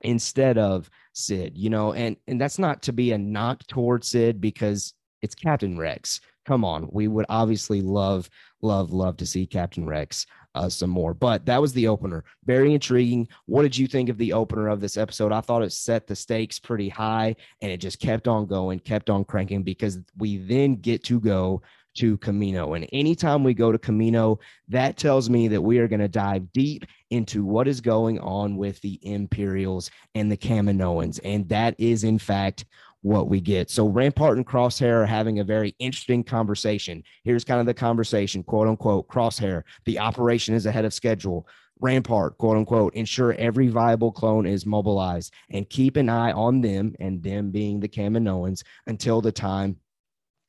instead 0.00 0.56
of 0.58 0.88
Cid, 1.14 1.56
you 1.56 1.70
know, 1.70 1.92
and 1.92 2.16
and 2.26 2.40
that's 2.40 2.58
not 2.58 2.82
to 2.82 2.92
be 2.92 3.12
a 3.12 3.18
knock 3.18 3.66
towards 3.66 4.08
Cid 4.08 4.40
because 4.40 4.94
it's 5.22 5.34
Captain 5.34 5.78
Rex. 5.78 6.20
Come 6.44 6.64
on, 6.64 6.88
we 6.92 7.08
would 7.08 7.24
obviously 7.30 7.80
love, 7.80 8.28
love, 8.60 8.92
love 8.92 9.16
to 9.16 9.26
see 9.26 9.46
Captain 9.46 9.86
Rex 9.86 10.26
uh, 10.54 10.68
some 10.68 10.90
more. 10.90 11.14
But 11.14 11.46
that 11.46 11.60
was 11.60 11.72
the 11.72 11.88
opener. 11.88 12.24
Very 12.44 12.74
intriguing. 12.74 13.28
What 13.46 13.62
did 13.62 13.76
you 13.76 13.86
think 13.86 14.08
of 14.08 14.18
the 14.18 14.34
opener 14.34 14.68
of 14.68 14.80
this 14.80 14.96
episode? 14.96 15.32
I 15.32 15.40
thought 15.40 15.62
it 15.62 15.72
set 15.72 16.06
the 16.06 16.14
stakes 16.14 16.58
pretty 16.58 16.88
high, 16.88 17.36
and 17.62 17.72
it 17.72 17.78
just 17.78 18.00
kept 18.00 18.28
on 18.28 18.46
going, 18.46 18.78
kept 18.80 19.08
on 19.08 19.24
cranking 19.24 19.62
because 19.62 20.00
we 20.18 20.36
then 20.36 20.74
get 20.74 21.04
to 21.04 21.18
go 21.20 21.62
to 21.94 22.18
Kamino. 22.18 22.76
And 22.76 22.88
anytime 22.92 23.44
we 23.44 23.54
go 23.54 23.72
to 23.72 23.78
Kamino, 23.78 24.38
that 24.68 24.96
tells 24.96 25.30
me 25.30 25.48
that 25.48 25.62
we 25.62 25.78
are 25.78 25.88
going 25.88 26.00
to 26.00 26.08
dive 26.08 26.52
deep 26.52 26.84
into 27.10 27.44
what 27.44 27.68
is 27.68 27.80
going 27.80 28.18
on 28.20 28.56
with 28.56 28.80
the 28.80 28.98
Imperials 29.02 29.90
and 30.14 30.30
the 30.30 30.36
Kaminoans. 30.36 31.20
And 31.24 31.48
that 31.48 31.74
is, 31.78 32.04
in 32.04 32.18
fact, 32.18 32.64
what 33.04 33.28
we 33.28 33.38
get. 33.38 33.70
So 33.70 33.86
Rampart 33.86 34.38
and 34.38 34.46
Crosshair 34.46 35.02
are 35.02 35.06
having 35.06 35.38
a 35.38 35.44
very 35.44 35.74
interesting 35.78 36.24
conversation. 36.24 37.02
Here's 37.22 37.44
kind 37.44 37.60
of 37.60 37.66
the 37.66 37.74
conversation, 37.74 38.42
quote 38.42 38.66
unquote, 38.66 39.08
Crosshair, 39.08 39.62
the 39.84 39.98
operation 39.98 40.54
is 40.54 40.64
ahead 40.64 40.86
of 40.86 40.94
schedule. 40.94 41.46
Rampart, 41.80 42.38
quote 42.38 42.56
unquote, 42.56 42.94
ensure 42.94 43.34
every 43.34 43.68
viable 43.68 44.10
clone 44.10 44.46
is 44.46 44.64
mobilized 44.64 45.34
and 45.50 45.68
keep 45.68 45.96
an 45.96 46.08
eye 46.08 46.32
on 46.32 46.62
them 46.62 46.94
and 46.98 47.22
them 47.22 47.50
being 47.50 47.78
the 47.78 47.88
Kaminoans 47.88 48.62
until 48.86 49.20
the 49.20 49.32
time 49.32 49.76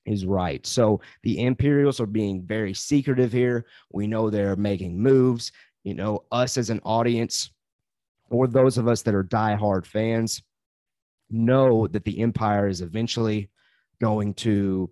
is 0.05 0.25
right. 0.25 0.65
So 0.65 1.01
the 1.23 1.43
Imperials 1.43 1.99
are 1.99 2.05
being 2.05 2.43
very 2.43 2.73
secretive 2.73 3.31
here. 3.31 3.65
We 3.91 4.07
know 4.07 4.29
they're 4.29 4.55
making 4.55 4.99
moves. 4.99 5.51
You 5.83 5.93
know, 5.93 6.23
us 6.31 6.57
as 6.57 6.69
an 6.69 6.79
audience, 6.83 7.51
or 8.29 8.47
those 8.47 8.77
of 8.77 8.87
us 8.87 9.01
that 9.03 9.13
are 9.13 9.23
diehard 9.23 9.85
fans, 9.85 10.41
know 11.29 11.87
that 11.87 12.05
the 12.05 12.19
Empire 12.21 12.67
is 12.67 12.81
eventually 12.81 13.49
going 14.01 14.33
to 14.35 14.89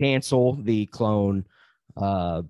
cancel 0.00 0.54
the 0.54 0.86
clone 0.86 1.44
uh, 1.96 2.42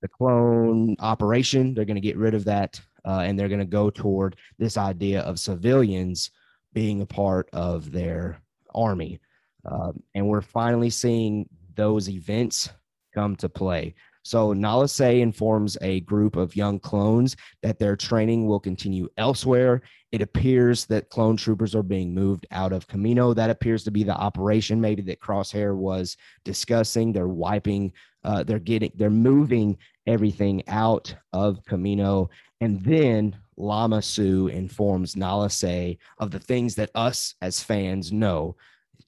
the 0.00 0.08
clone 0.08 0.96
operation. 0.98 1.74
They're 1.74 1.84
going 1.84 1.94
to 1.94 2.00
get 2.00 2.16
rid 2.16 2.34
of 2.34 2.44
that, 2.44 2.80
uh, 3.04 3.20
and 3.20 3.38
they're 3.38 3.48
going 3.48 3.60
to 3.60 3.64
go 3.64 3.88
toward 3.88 4.36
this 4.58 4.76
idea 4.76 5.20
of 5.20 5.38
civilians 5.38 6.30
being 6.72 7.00
a 7.00 7.06
part 7.06 7.48
of 7.52 7.92
their 7.92 8.42
army. 8.74 9.20
Um, 9.64 10.02
and 10.14 10.26
we're 10.26 10.40
finally 10.42 10.90
seeing 10.90 11.48
those 11.74 12.08
events 12.08 12.70
come 13.14 13.36
to 13.36 13.48
play. 13.48 13.94
So 14.24 14.52
Nala 14.52 14.88
Se 14.88 15.20
informs 15.20 15.76
a 15.82 16.00
group 16.00 16.36
of 16.36 16.54
young 16.54 16.78
clones 16.78 17.36
that 17.62 17.78
their 17.78 17.96
training 17.96 18.46
will 18.46 18.60
continue 18.60 19.08
elsewhere. 19.16 19.82
It 20.12 20.22
appears 20.22 20.86
that 20.86 21.10
clone 21.10 21.36
troopers 21.36 21.74
are 21.74 21.82
being 21.82 22.14
moved 22.14 22.46
out 22.52 22.72
of 22.72 22.86
Kamino. 22.86 23.34
That 23.34 23.50
appears 23.50 23.82
to 23.84 23.90
be 23.90 24.04
the 24.04 24.14
operation 24.14 24.80
maybe 24.80 25.02
that 25.02 25.20
Crosshair 25.20 25.74
was 25.74 26.16
discussing. 26.44 27.12
They're 27.12 27.26
wiping, 27.26 27.92
uh, 28.22 28.44
they're 28.44 28.60
getting, 28.60 28.92
they're 28.94 29.10
moving 29.10 29.76
everything 30.06 30.62
out 30.68 31.14
of 31.32 31.64
Kamino. 31.64 32.28
And 32.60 32.80
then 32.84 33.36
Lama 33.56 34.02
Su 34.02 34.46
informs 34.48 35.16
Nala 35.16 35.50
Se 35.50 35.98
of 36.18 36.30
the 36.30 36.38
things 36.38 36.76
that 36.76 36.90
us 36.94 37.34
as 37.42 37.60
fans 37.60 38.12
know 38.12 38.56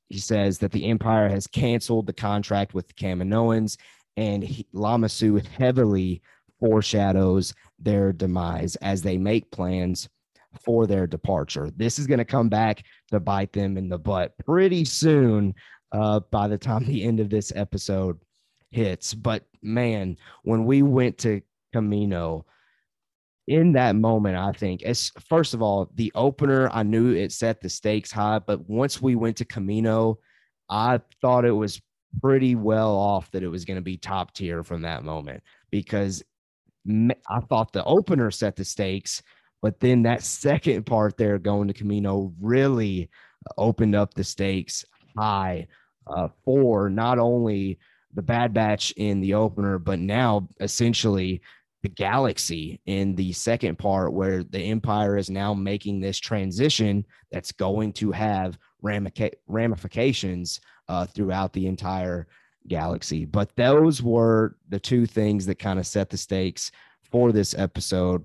he 0.09 0.19
says 0.19 0.59
that 0.59 0.73
the 0.73 0.87
Empire 0.87 1.29
has 1.29 1.47
canceled 1.47 2.07
the 2.07 2.13
contract 2.13 2.75
with 2.75 2.87
the 2.89 2.95
Kaminoans, 2.95 3.77
and 4.17 4.43
he, 4.43 4.67
Lama 4.73 5.09
Su 5.09 5.41
heavily 5.59 6.23
foreshadows 6.61 7.55
their 7.79 8.13
demise 8.13 8.77
as 8.77 9.03
they 9.03 9.19
make 9.19 9.51
plans 9.51 10.09
for 10.65 10.87
their 10.87 11.07
departure. 11.07 11.71
This 11.77 11.99
is 11.99 12.07
going 12.07 12.19
to 12.19 12.25
come 12.25 12.49
back 12.49 12.85
to 13.11 13.21
bite 13.21 13.53
them 13.53 13.77
in 13.77 13.89
the 13.89 13.99
butt 13.99 14.35
pretty 14.45 14.85
soon 14.85 15.55
uh, 15.93 16.21
by 16.31 16.49
the 16.49 16.59
time 16.59 16.85
the 16.85 17.05
end 17.05 17.21
of 17.21 17.31
this 17.31 17.53
episode 17.55 18.19
hits. 18.71 19.15
But 19.15 19.45
man, 19.63 20.17
when 20.43 20.65
we 20.65 20.83
went 20.83 21.19
to 21.19 21.41
Kamino, 21.75 22.45
in 23.47 23.73
that 23.73 23.95
moment, 23.97 24.37
I 24.37 24.53
think, 24.53 24.83
as 24.83 25.11
first 25.29 25.55
of 25.55 25.61
all, 25.61 25.91
the 25.95 26.11
opener, 26.15 26.71
I 26.73 26.83
knew 26.83 27.13
it 27.13 27.33
set 27.33 27.61
the 27.61 27.69
stakes 27.69 28.11
high, 28.11 28.39
but 28.39 28.69
once 28.69 29.03
we 29.03 29.17
went 29.17 29.37
to 29.39 29.45
Kamino, 29.45 30.17
I 30.71 31.01
thought 31.21 31.45
it 31.45 31.53
was 31.53 31.81
pretty 32.23 32.55
well 32.55 32.95
off 32.95 33.31
that 33.33 33.43
it 33.43 33.49
was 33.49 33.65
going 33.65 33.77
to 33.77 33.83
be 33.83 33.97
top 33.97 34.33
tier 34.35 34.63
from 34.63 34.83
that 34.83 35.05
moment 35.05 35.43
because 35.71 36.23
I 36.89 37.41
thought 37.49 37.73
the 37.73 37.85
opener 37.85 38.31
set 38.31 38.57
the 38.57 38.65
stakes, 38.65 39.23
but 39.61 39.81
then 39.81 40.03
that 40.03 40.23
second 40.23 40.87
part 40.87 41.17
there 41.17 41.39
going 41.39 41.69
to 41.69 41.75
Kamino 41.75 42.33
really 42.41 43.11
opened 43.59 43.95
up 43.95 44.15
the 44.15 44.25
stakes 44.25 44.85
high 45.17 45.67
uh, 46.07 46.29
for 46.45 46.89
not 46.89 47.19
only 47.19 47.79
the 48.15 48.23
Bad 48.23 48.55
Batch 48.55 48.93
in 48.93 49.21
the 49.21 49.35
opener, 49.35 49.79
but 49.79 49.99
now 49.99 50.49
essentially 50.61 51.43
the 51.85 51.89
galaxy 51.91 52.81
in 52.87 53.15
the 53.15 53.31
second 53.31 53.79
part 53.79 54.15
where 54.15 54.43
the 54.43 54.59
empire 54.59 55.19
is 55.19 55.29
now 55.29 55.53
making 55.53 56.01
this 56.01 56.19
transition 56.19 57.05
that's 57.31 57.53
going 57.53 57.93
to 57.93 58.11
have 58.11 58.59
ramifications 58.81 60.61
uh, 60.89 61.05
throughout 61.05 61.53
the 61.53 61.67
entire 61.67 62.27
galaxy 62.69 63.27
but 63.27 63.55
those 63.57 64.03
were 64.03 64.57
the 64.71 64.81
two 64.81 65.05
things 65.05 65.45
that 65.45 65.59
kind 65.59 65.79
of 65.79 65.87
set 65.87 66.09
the 66.09 66.17
stakes 66.17 66.73
for 67.03 67.33
this 67.33 67.55
episode 67.59 68.25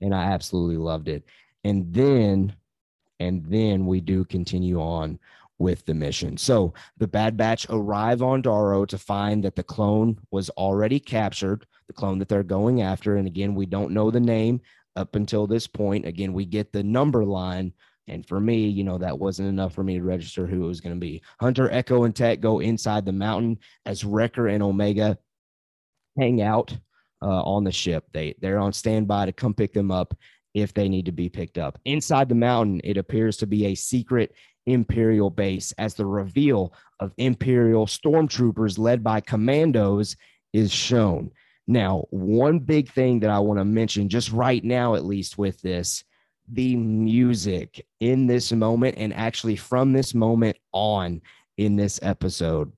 and 0.00 0.14
i 0.14 0.22
absolutely 0.22 0.76
loved 0.76 1.08
it 1.08 1.24
and 1.64 1.92
then 1.92 2.54
and 3.18 3.44
then 3.46 3.84
we 3.84 4.00
do 4.00 4.24
continue 4.24 4.80
on 4.80 5.18
with 5.58 5.84
the 5.86 5.94
mission. 5.94 6.36
So 6.36 6.74
the 6.98 7.06
Bad 7.06 7.36
Batch 7.36 7.66
arrive 7.70 8.22
on 8.22 8.42
Daro 8.42 8.86
to 8.88 8.98
find 8.98 9.44
that 9.44 9.54
the 9.54 9.62
clone 9.62 10.18
was 10.32 10.50
already 10.50 10.98
captured, 10.98 11.64
the 11.86 11.92
clone 11.92 12.18
that 12.18 12.28
they're 12.28 12.42
going 12.42 12.82
after. 12.82 13.16
And 13.16 13.26
again, 13.26 13.54
we 13.54 13.66
don't 13.66 13.92
know 13.92 14.10
the 14.10 14.20
name 14.20 14.60
up 14.96 15.16
until 15.16 15.46
this 15.46 15.66
point. 15.66 16.06
Again, 16.06 16.32
we 16.32 16.44
get 16.44 16.72
the 16.72 16.82
number 16.82 17.24
line. 17.24 17.72
And 18.06 18.26
for 18.26 18.38
me, 18.38 18.66
you 18.68 18.84
know, 18.84 18.98
that 18.98 19.18
wasn't 19.18 19.48
enough 19.48 19.74
for 19.74 19.82
me 19.82 19.98
to 19.98 20.04
register 20.04 20.46
who 20.46 20.64
it 20.64 20.68
was 20.68 20.80
going 20.80 20.94
to 20.94 21.00
be. 21.00 21.22
Hunter, 21.40 21.70
Echo, 21.70 22.04
and 22.04 22.14
Tech 22.14 22.40
go 22.40 22.60
inside 22.60 23.06
the 23.06 23.12
mountain 23.12 23.58
as 23.86 24.04
Wrecker 24.04 24.48
and 24.48 24.62
Omega 24.62 25.18
hang 26.18 26.42
out 26.42 26.76
uh, 27.22 27.42
on 27.42 27.64
the 27.64 27.72
ship. 27.72 28.04
They 28.12 28.34
they're 28.40 28.58
on 28.58 28.72
standby 28.72 29.26
to 29.26 29.32
come 29.32 29.54
pick 29.54 29.72
them 29.72 29.90
up 29.90 30.14
if 30.52 30.74
they 30.74 30.88
need 30.88 31.06
to 31.06 31.12
be 31.12 31.28
picked 31.28 31.58
up. 31.58 31.78
Inside 31.84 32.28
the 32.28 32.34
mountain, 32.34 32.80
it 32.84 32.96
appears 32.96 33.38
to 33.38 33.46
be 33.46 33.66
a 33.66 33.74
secret 33.74 34.34
Imperial 34.66 35.28
base 35.28 35.72
as 35.72 35.94
the 35.94 36.06
reveal 36.06 36.72
of 37.00 37.12
Imperial 37.18 37.86
stormtroopers 37.86 38.78
led 38.78 39.02
by 39.02 39.20
commandos 39.20 40.16
is 40.52 40.72
shown. 40.72 41.30
Now, 41.66 42.04
one 42.10 42.58
big 42.58 42.90
thing 42.90 43.20
that 43.20 43.30
I 43.30 43.38
want 43.38 43.58
to 43.58 43.64
mention 43.64 44.08
just 44.08 44.30
right 44.32 44.62
now, 44.62 44.94
at 44.94 45.04
least 45.04 45.38
with 45.38 45.60
this, 45.62 46.04
the 46.48 46.76
music 46.76 47.86
in 48.00 48.26
this 48.26 48.52
moment 48.52 48.96
and 48.98 49.14
actually 49.14 49.56
from 49.56 49.92
this 49.92 50.14
moment 50.14 50.56
on 50.72 51.22
in 51.56 51.76
this 51.76 51.98
episode. 52.02 52.72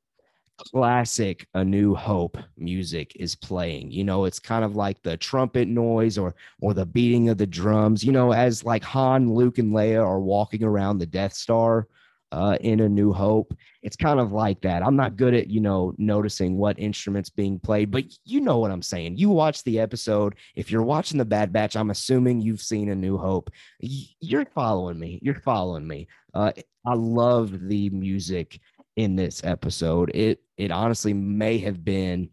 Classic 0.73 1.47
a 1.53 1.63
new 1.63 1.95
hope 1.95 2.39
music 2.57 3.13
is 3.17 3.35
playing. 3.35 3.91
You 3.91 4.05
know 4.05 4.25
it's 4.25 4.39
kind 4.39 4.65
of 4.65 4.75
like 4.75 5.03
the 5.03 5.17
trumpet 5.17 5.69
noise 5.69 6.17
or 6.17 6.35
or 6.63 6.73
the 6.73 6.87
beating 6.87 7.29
of 7.29 7.37
the 7.37 7.47
drums 7.47 8.03
you 8.03 8.13
know 8.13 8.33
as 8.33 8.65
like 8.65 8.83
han 8.83 9.35
luke 9.35 9.59
and 9.59 9.75
leia 9.75 10.03
are 10.03 10.21
walking 10.21 10.63
around 10.63 10.97
the 10.97 11.07
death 11.07 11.35
star 11.35 11.89
uh, 12.37 12.59
in 12.61 12.81
a 12.81 12.89
new 12.89 13.15
hope. 13.15 13.57
It's 13.83 13.97
kind 13.97 14.21
of 14.21 14.31
like 14.31 14.61
that. 14.61 14.83
I'm 14.83 14.95
not 14.95 15.17
good 15.17 15.33
at 15.33 15.49
you 15.49 15.61
know 15.61 15.95
noticing 15.97 16.59
what 16.59 16.79
instruments 16.79 17.31
being 17.31 17.59
played 17.59 17.91
but 17.91 18.05
you 18.25 18.41
know 18.41 18.59
what 18.59 18.71
i'm 18.71 18.83
saying. 18.83 19.17
You 19.17 19.31
watch 19.31 19.65
the 19.65 19.81
episode. 19.81 20.35
If 20.55 20.71
you're 20.71 20.83
watching 20.83 21.17
the 21.19 21.25
bad 21.25 21.53
batch 21.53 21.77
i'm 21.77 21.91
assuming 21.91 22.41
you've 22.41 22.61
seen 22.61 22.91
a 22.91 22.95
new 22.95 23.17
hope. 23.17 23.51
You're 23.81 24.45
following 24.45 24.99
me. 24.99 25.19
You're 25.23 25.41
following 25.41 25.89
me. 25.89 26.09
Uh, 26.35 26.53
i 26.85 26.95
love 26.95 27.69
the 27.69 27.89
music 27.91 28.61
in 28.97 29.17
this 29.17 29.43
episode. 29.43 30.11
It 30.15 30.43
it 30.59 30.71
honestly 30.71 31.15
may 31.15 31.59
have 31.59 31.83
been 31.85 32.29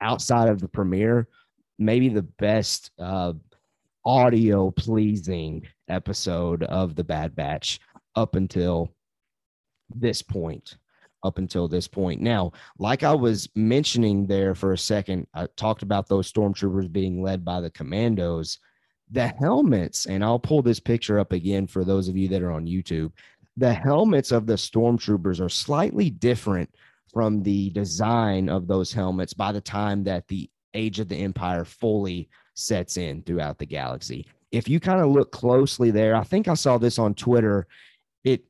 outside 0.00 0.48
of 0.48 0.60
the 0.60 0.68
premiere, 0.68 1.28
maybe 1.78 2.08
the 2.08 2.22
best 2.22 2.92
uh, 2.98 3.32
audio 4.04 4.70
pleasing 4.70 5.66
episode 5.88 6.62
of 6.64 6.94
the 6.94 7.04
Bad 7.04 7.34
Batch 7.34 7.80
up 8.14 8.34
until 8.36 8.90
this 9.94 10.22
point. 10.22 10.76
Up 11.24 11.38
until 11.38 11.68
this 11.68 11.86
point. 11.86 12.20
Now, 12.20 12.50
like 12.80 13.04
I 13.04 13.14
was 13.14 13.48
mentioning 13.54 14.26
there 14.26 14.56
for 14.56 14.72
a 14.72 14.78
second, 14.78 15.28
I 15.32 15.46
talked 15.56 15.84
about 15.84 16.08
those 16.08 16.32
stormtroopers 16.32 16.90
being 16.90 17.22
led 17.22 17.44
by 17.44 17.60
the 17.60 17.70
commandos. 17.70 18.58
The 19.08 19.28
helmets, 19.28 20.06
and 20.06 20.24
I'll 20.24 20.40
pull 20.40 20.62
this 20.62 20.80
picture 20.80 21.20
up 21.20 21.30
again 21.30 21.68
for 21.68 21.84
those 21.84 22.08
of 22.08 22.16
you 22.16 22.26
that 22.26 22.42
are 22.42 22.50
on 22.50 22.66
YouTube 22.66 23.12
the 23.56 23.72
helmets 23.72 24.32
of 24.32 24.46
the 24.46 24.54
stormtroopers 24.54 25.40
are 25.40 25.48
slightly 25.48 26.10
different 26.10 26.70
from 27.12 27.42
the 27.42 27.70
design 27.70 28.48
of 28.48 28.66
those 28.66 28.92
helmets 28.92 29.34
by 29.34 29.52
the 29.52 29.60
time 29.60 30.04
that 30.04 30.26
the 30.28 30.48
age 30.74 31.00
of 31.00 31.08
the 31.08 31.16
empire 31.16 31.64
fully 31.64 32.28
sets 32.54 32.96
in 32.96 33.22
throughout 33.22 33.58
the 33.58 33.66
galaxy 33.66 34.26
if 34.50 34.68
you 34.68 34.80
kind 34.80 35.00
of 35.00 35.10
look 35.10 35.32
closely 35.32 35.90
there 35.90 36.14
i 36.14 36.22
think 36.22 36.48
i 36.48 36.54
saw 36.54 36.78
this 36.78 36.98
on 36.98 37.14
twitter 37.14 37.66
it 38.24 38.42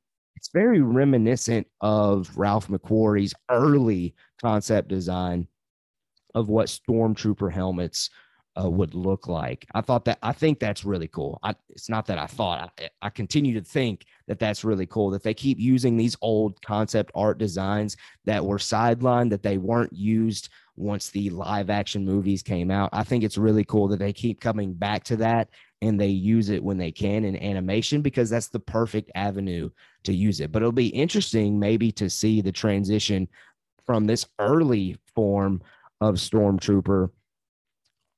very 0.53 0.81
reminiscent 0.81 1.67
of 1.81 2.31
ralph 2.37 2.69
mcquarrie's 2.69 3.35
early 3.51 4.15
concept 4.41 4.89
design 4.89 5.47
of 6.35 6.49
what 6.49 6.69
stormtrooper 6.69 7.53
helmets 7.53 8.11
uh, 8.61 8.69
would 8.69 8.95
look 8.95 9.29
like. 9.29 9.67
I 9.75 9.81
thought 9.81 10.05
that 10.05 10.19
I 10.23 10.33
think 10.33 10.59
that's 10.59 10.85
really 10.85 11.09
cool. 11.09 11.39
I, 11.43 11.55
it's 11.71 11.89
not 11.89 12.07
that 12.07 12.19
I 12.19 12.27
thought 12.27 12.71
I, 12.79 12.89
I 13.01 13.11
continue 13.11 13.59
to 13.59 13.65
think 13.65 14.05
that 14.29 14.39
that's 14.39 14.65
really 14.65 14.87
cool 14.87 15.11
that 15.11 15.23
they 15.23 15.35
keep 15.35 15.59
using 15.59 15.97
these 15.97 16.17
old 16.21 16.61
concept 16.63 17.13
art 17.15 17.39
designs 17.39 17.97
that 18.25 18.45
were 18.45 18.59
sidelined 18.59 19.31
that 19.31 19.43
they 19.43 19.59
weren't 19.59 19.93
used 19.93 20.51
once 20.77 21.11
the 21.11 21.31
live 21.31 21.71
action 21.71 22.05
movies 22.05 22.43
came 22.43 22.71
out. 22.71 22.91
I 22.93 23.05
think 23.05 23.25
it's 23.25 23.39
really 23.39 23.65
cool 23.65 23.89
that 23.89 23.99
they 23.99 24.13
keep 24.13 24.41
coming 24.41 24.75
back 24.75 25.05
to 25.05 25.17
that 25.17 25.49
and 25.83 26.01
they 26.01 26.07
use 26.07 26.49
it 26.49 26.63
when 26.63 26.79
they 26.79 26.93
can 26.93 27.25
in 27.25 27.37
animation 27.37 28.03
because 28.03 28.31
that's 28.31 28.49
the 28.49 28.61
perfect 28.61 29.11
avenue 29.17 29.69
to 30.05 30.15
use 30.15 30.41
it. 30.41 30.53
But 30.53 30.63
it'll 30.63 30.73
be 30.73 30.87
interesting 30.87 31.59
maybe 31.59 31.91
to 31.93 32.09
see 32.09 32.41
the 32.41 32.53
transition 32.53 33.29
from 33.85 34.07
this 34.07 34.25
early 34.39 34.97
form 35.15 35.61
of 36.01 36.15
stormtrooper 36.15 37.11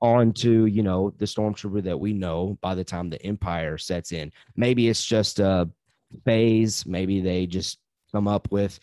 onto 0.02 0.66
you 0.66 0.82
know 0.82 1.14
the 1.16 1.24
stormtrooper 1.24 1.82
that 1.82 1.98
we 1.98 2.12
know 2.12 2.58
by 2.60 2.74
the 2.74 2.84
time 2.84 3.08
the 3.08 3.22
empire 3.24 3.78
sets 3.78 4.12
in 4.12 4.30
maybe 4.54 4.88
it's 4.88 5.04
just 5.04 5.38
a 5.38 5.68
phase 6.26 6.84
maybe 6.84 7.22
they 7.22 7.46
just 7.46 7.78
come 8.12 8.28
up 8.28 8.46
with 8.50 8.78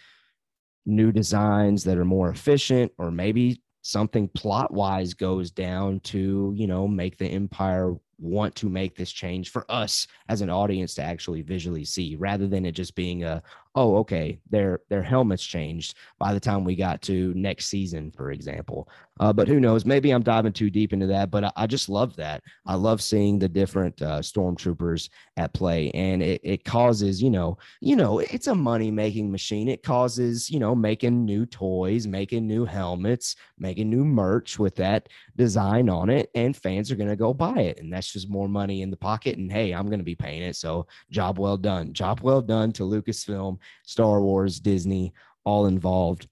new 0.88 1.12
designs 1.12 1.84
that 1.84 1.97
are 1.97 2.06
more 2.06 2.29
efficient 2.29 2.91
or 2.97 3.12
maybe 3.12 3.62
something 3.84 4.27
plot 4.29 4.73
wise 4.73 5.13
goes 5.13 5.51
down 5.51 5.99
to 5.99 6.53
you 6.56 6.65
know 6.65 6.88
make 6.88 7.17
the 7.17 7.27
empire 7.27 7.93
want 8.21 8.55
to 8.55 8.69
make 8.69 8.95
this 8.95 9.12
change 9.12 9.49
for 9.49 9.65
us 9.69 10.07
as 10.29 10.41
an 10.41 10.49
audience 10.49 10.93
to 10.93 11.01
actually 11.01 11.41
visually 11.41 11.84
see 11.84 12.15
rather 12.15 12.47
than 12.47 12.65
it 12.65 12.73
just 12.73 12.95
being 12.95 13.23
a 13.23 13.41
oh 13.75 13.95
okay 13.95 14.38
their 14.49 14.81
their 14.89 15.01
helmets 15.01 15.43
changed 15.43 15.97
by 16.19 16.34
the 16.34 16.39
time 16.39 16.63
we 16.63 16.75
got 16.75 17.01
to 17.01 17.34
next 17.36 17.65
season 17.67 18.12
for 18.12 18.31
example. 18.31 18.88
Uh, 19.19 19.31
but 19.31 19.47
who 19.47 19.60
knows? 19.60 19.86
Maybe 19.86 20.12
i'm 20.12 20.23
diving 20.23 20.53
too 20.53 20.69
deep 20.69 20.93
into 20.93 21.07
that 21.07 21.31
but 21.31 21.43
i, 21.45 21.51
I 21.55 21.67
just 21.67 21.89
love 21.89 22.15
that. 22.17 22.43
I 22.65 22.75
love 22.75 23.01
seeing 23.01 23.39
the 23.39 23.49
different 23.49 23.99
uh, 24.01 24.19
stormtroopers 24.19 25.10
at 25.38 25.53
play 25.53 25.89
and 25.91 26.21
it, 26.21 26.41
it 26.43 26.63
causes 26.63 27.21
you 27.21 27.29
know 27.29 27.57
you 27.79 27.95
know 27.95 28.19
it's 28.19 28.47
a 28.47 28.55
money 28.55 28.91
making 28.91 29.31
machine. 29.31 29.67
It 29.67 29.84
causes 29.84 30.49
you 30.49 30.60
know 30.60 30.75
making 30.75 31.25
new 31.25 31.45
toys 31.45 32.05
making 32.07 32.45
new 32.45 32.65
helmets 32.65 33.36
making 33.57 33.89
new 33.89 34.05
merch 34.05 34.60
with 34.60 34.75
that 34.75 35.10
design 35.38 35.89
on 35.89 36.10
it 36.10 36.29
and 36.36 36.55
fans 36.55 36.91
are 36.91 36.95
going 36.95 37.10
to 37.10 37.15
go 37.15 37.34
buy 37.34 37.60
it 37.62 37.79
and 37.79 37.91
that's 37.91 38.11
just 38.13 38.30
more 38.30 38.47
money 38.47 38.82
in 38.82 38.89
the 38.89 38.97
pocket 38.97 39.38
and 39.38 39.52
hey 39.52 39.71
i'm 39.71 39.88
going 39.88 40.00
to 40.00 40.06
be 40.06 40.15
paying 40.15 40.41
it 40.41 40.56
so 40.56 40.86
job 41.10 41.39
well 41.39 41.58
done 41.58 41.93
job 41.93 42.19
well 42.21 42.41
done 42.41 42.71
to 42.71 42.84
lucasfilm 42.84 43.58
Star 43.84 44.21
Wars, 44.21 44.60
Disney, 44.60 45.13
all 45.43 45.65
involved 45.65 46.28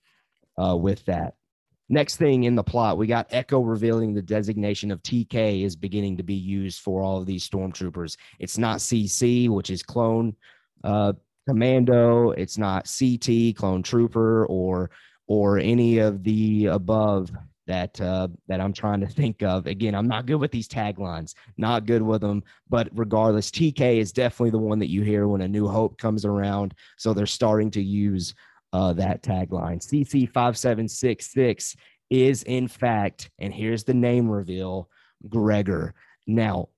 uh, 0.62 0.76
with 0.76 1.04
that. 1.06 1.36
Next 1.90 2.18
thing 2.18 2.44
in 2.44 2.56
the 2.56 2.64
plot, 2.64 2.98
we 2.98 3.08
got 3.08 3.28
Echo 3.32 3.62
revealing 3.62 4.14
the 4.14 4.22
designation 4.22 4.92
of 4.92 5.02
TK 5.02 5.64
is 5.64 5.76
beginning 5.76 6.18
to 6.18 6.24
be 6.24 6.36
used 6.36 6.82
for 6.82 7.02
all 7.02 7.18
of 7.18 7.26
these 7.26 7.50
stormtroopers. 7.50 8.16
It's 8.38 8.60
not 8.60 8.78
CC, 8.78 9.50
which 9.50 9.72
is 9.72 9.82
clone 9.82 10.36
uh, 10.84 11.14
commando. 11.48 12.32
It's 12.32 12.60
not 12.60 12.88
CT, 12.88 13.56
clone 13.56 13.82
trooper, 13.82 14.46
or 14.46 14.92
or 15.28 15.58
any 15.58 15.98
of 15.98 16.24
the 16.24 16.68
above 16.68 17.32
that 17.70 18.02
uh, 18.02 18.28
that 18.48 18.60
I'm 18.60 18.74
trying 18.74 19.00
to 19.02 19.08
think 19.08 19.44
of. 19.44 19.68
Again, 19.68 19.94
I'm 19.94 20.08
not 20.08 20.26
good 20.26 20.38
with 20.38 20.52
these 20.52 20.68
taglines, 20.68 21.36
not 21.56 21.86
good 21.86 22.02
with 22.02 22.22
them. 22.22 22.44
But 22.68 22.90
regardless, 22.94 23.52
TK 23.52 24.00
is 24.00 24.12
definitely 24.12 24.50
the 24.50 24.58
one 24.58 24.80
that 24.80 24.90
you 24.90 25.04
hear 25.04 25.28
when 25.28 25.42
a 25.42 25.48
New 25.48 25.68
Hope 25.68 25.98
comes 26.00 26.26
around. 26.26 26.74
So 26.98 27.14
they're 27.14 27.28
starting 27.28 27.70
to 27.72 27.82
use 27.82 28.34
uh, 28.74 28.94
that 28.94 29.22
tagline. 29.22 29.78
CC 29.86 30.28
five 30.28 30.58
seven 30.58 30.88
six 30.88 31.32
six 31.32 31.76
is 32.10 32.42
in 32.44 32.68
fact, 32.68 33.30
and 33.38 33.54
here's 33.54 33.84
the 33.84 33.94
name 33.94 34.28
reveal, 34.28 34.90
Gregor. 35.30 35.94
Now, 36.26 36.70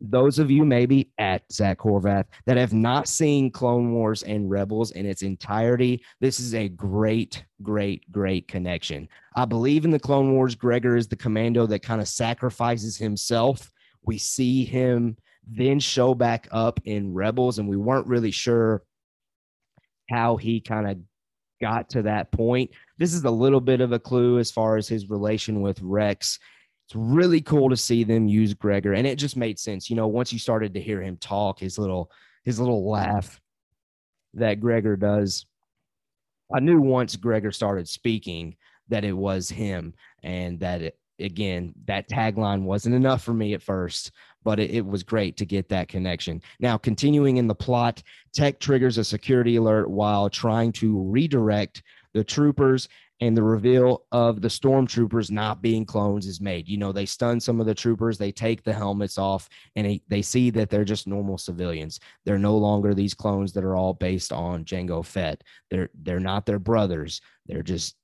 those 0.00 0.38
of 0.38 0.50
you 0.50 0.64
maybe 0.64 1.10
at 1.18 1.50
Zach 1.50 1.78
Horvath 1.78 2.26
that 2.44 2.56
have 2.56 2.72
not 2.72 3.08
seen 3.08 3.50
Clone 3.50 3.92
Wars 3.92 4.22
and 4.22 4.50
Rebels 4.50 4.90
in 4.90 5.06
its 5.06 5.22
entirety, 5.22 6.02
this 6.20 6.38
is 6.38 6.54
a 6.54 6.68
great, 6.68 7.44
great, 7.62 8.10
great 8.12 8.46
connection. 8.48 9.08
I 9.34 9.44
believe 9.46 9.84
in 9.84 9.90
the 9.90 9.98
Clone 9.98 10.32
Wars. 10.34 10.54
Gregor 10.54 10.96
is 10.96 11.08
the 11.08 11.16
commando 11.16 11.66
that 11.66 11.82
kind 11.82 12.00
of 12.00 12.08
sacrifices 12.08 12.96
himself. 12.96 13.72
We 14.04 14.18
see 14.18 14.64
him 14.64 15.16
then 15.46 15.80
show 15.80 16.14
back 16.14 16.48
up 16.50 16.80
in 16.84 17.14
Rebels, 17.14 17.58
and 17.58 17.68
we 17.68 17.76
weren't 17.76 18.06
really 18.06 18.32
sure 18.32 18.82
how 20.10 20.36
he 20.36 20.60
kind 20.60 20.88
of 20.88 20.98
got 21.60 21.88
to 21.90 22.02
that 22.02 22.30
point. 22.32 22.70
This 22.98 23.14
is 23.14 23.24
a 23.24 23.30
little 23.30 23.60
bit 23.60 23.80
of 23.80 23.92
a 23.92 23.98
clue 23.98 24.38
as 24.38 24.50
far 24.50 24.76
as 24.76 24.88
his 24.88 25.08
relation 25.08 25.62
with 25.62 25.80
Rex 25.80 26.38
it's 26.86 26.94
really 26.94 27.40
cool 27.40 27.68
to 27.68 27.76
see 27.76 28.04
them 28.04 28.28
use 28.28 28.54
Gregor, 28.54 28.92
and 28.92 29.06
it 29.06 29.16
just 29.16 29.36
made 29.36 29.58
sense. 29.58 29.90
You 29.90 29.96
know, 29.96 30.06
once 30.06 30.32
you 30.32 30.38
started 30.38 30.74
to 30.74 30.80
hear 30.80 31.02
him 31.02 31.16
talk, 31.16 31.58
his 31.58 31.78
little 31.78 32.12
his 32.44 32.60
little 32.60 32.88
laugh 32.88 33.40
that 34.34 34.60
Gregor 34.60 34.96
does. 34.96 35.46
I 36.54 36.60
knew 36.60 36.80
once 36.80 37.16
Gregor 37.16 37.50
started 37.50 37.88
speaking 37.88 38.56
that 38.88 39.04
it 39.04 39.12
was 39.12 39.48
him, 39.48 39.94
and 40.22 40.60
that 40.60 40.80
it, 40.80 40.98
again 41.18 41.74
that 41.86 42.08
tagline 42.08 42.62
wasn't 42.62 42.94
enough 42.94 43.24
for 43.24 43.34
me 43.34 43.54
at 43.54 43.62
first, 43.62 44.12
but 44.44 44.60
it, 44.60 44.70
it 44.70 44.86
was 44.86 45.02
great 45.02 45.36
to 45.38 45.44
get 45.44 45.68
that 45.70 45.88
connection. 45.88 46.40
Now, 46.60 46.78
continuing 46.78 47.38
in 47.38 47.48
the 47.48 47.54
plot, 47.54 48.00
Tech 48.32 48.60
triggers 48.60 48.96
a 48.96 49.02
security 49.02 49.56
alert 49.56 49.90
while 49.90 50.30
trying 50.30 50.70
to 50.74 51.02
redirect 51.02 51.82
the 52.14 52.22
troopers 52.22 52.88
and 53.20 53.36
the 53.36 53.42
reveal 53.42 54.04
of 54.12 54.42
the 54.42 54.48
stormtroopers 54.48 55.30
not 55.30 55.62
being 55.62 55.86
clones 55.86 56.26
is 56.26 56.40
made. 56.40 56.68
You 56.68 56.76
know, 56.76 56.92
they 56.92 57.06
stun 57.06 57.40
some 57.40 57.60
of 57.60 57.66
the 57.66 57.74
troopers, 57.74 58.18
they 58.18 58.32
take 58.32 58.62
the 58.62 58.72
helmets 58.72 59.16
off, 59.16 59.48
and 59.74 59.86
they, 59.86 60.02
they 60.08 60.22
see 60.22 60.50
that 60.50 60.68
they're 60.68 60.84
just 60.84 61.06
normal 61.06 61.38
civilians. 61.38 61.98
They're 62.24 62.38
no 62.38 62.56
longer 62.56 62.94
these 62.94 63.14
clones 63.14 63.52
that 63.54 63.64
are 63.64 63.76
all 63.76 63.94
based 63.94 64.32
on 64.32 64.64
Jango 64.64 65.04
Fett. 65.04 65.42
They're 65.70 65.88
they're 66.02 66.20
not 66.20 66.44
their 66.44 66.58
brothers. 66.58 67.20
They're 67.46 67.62
just 67.62 67.96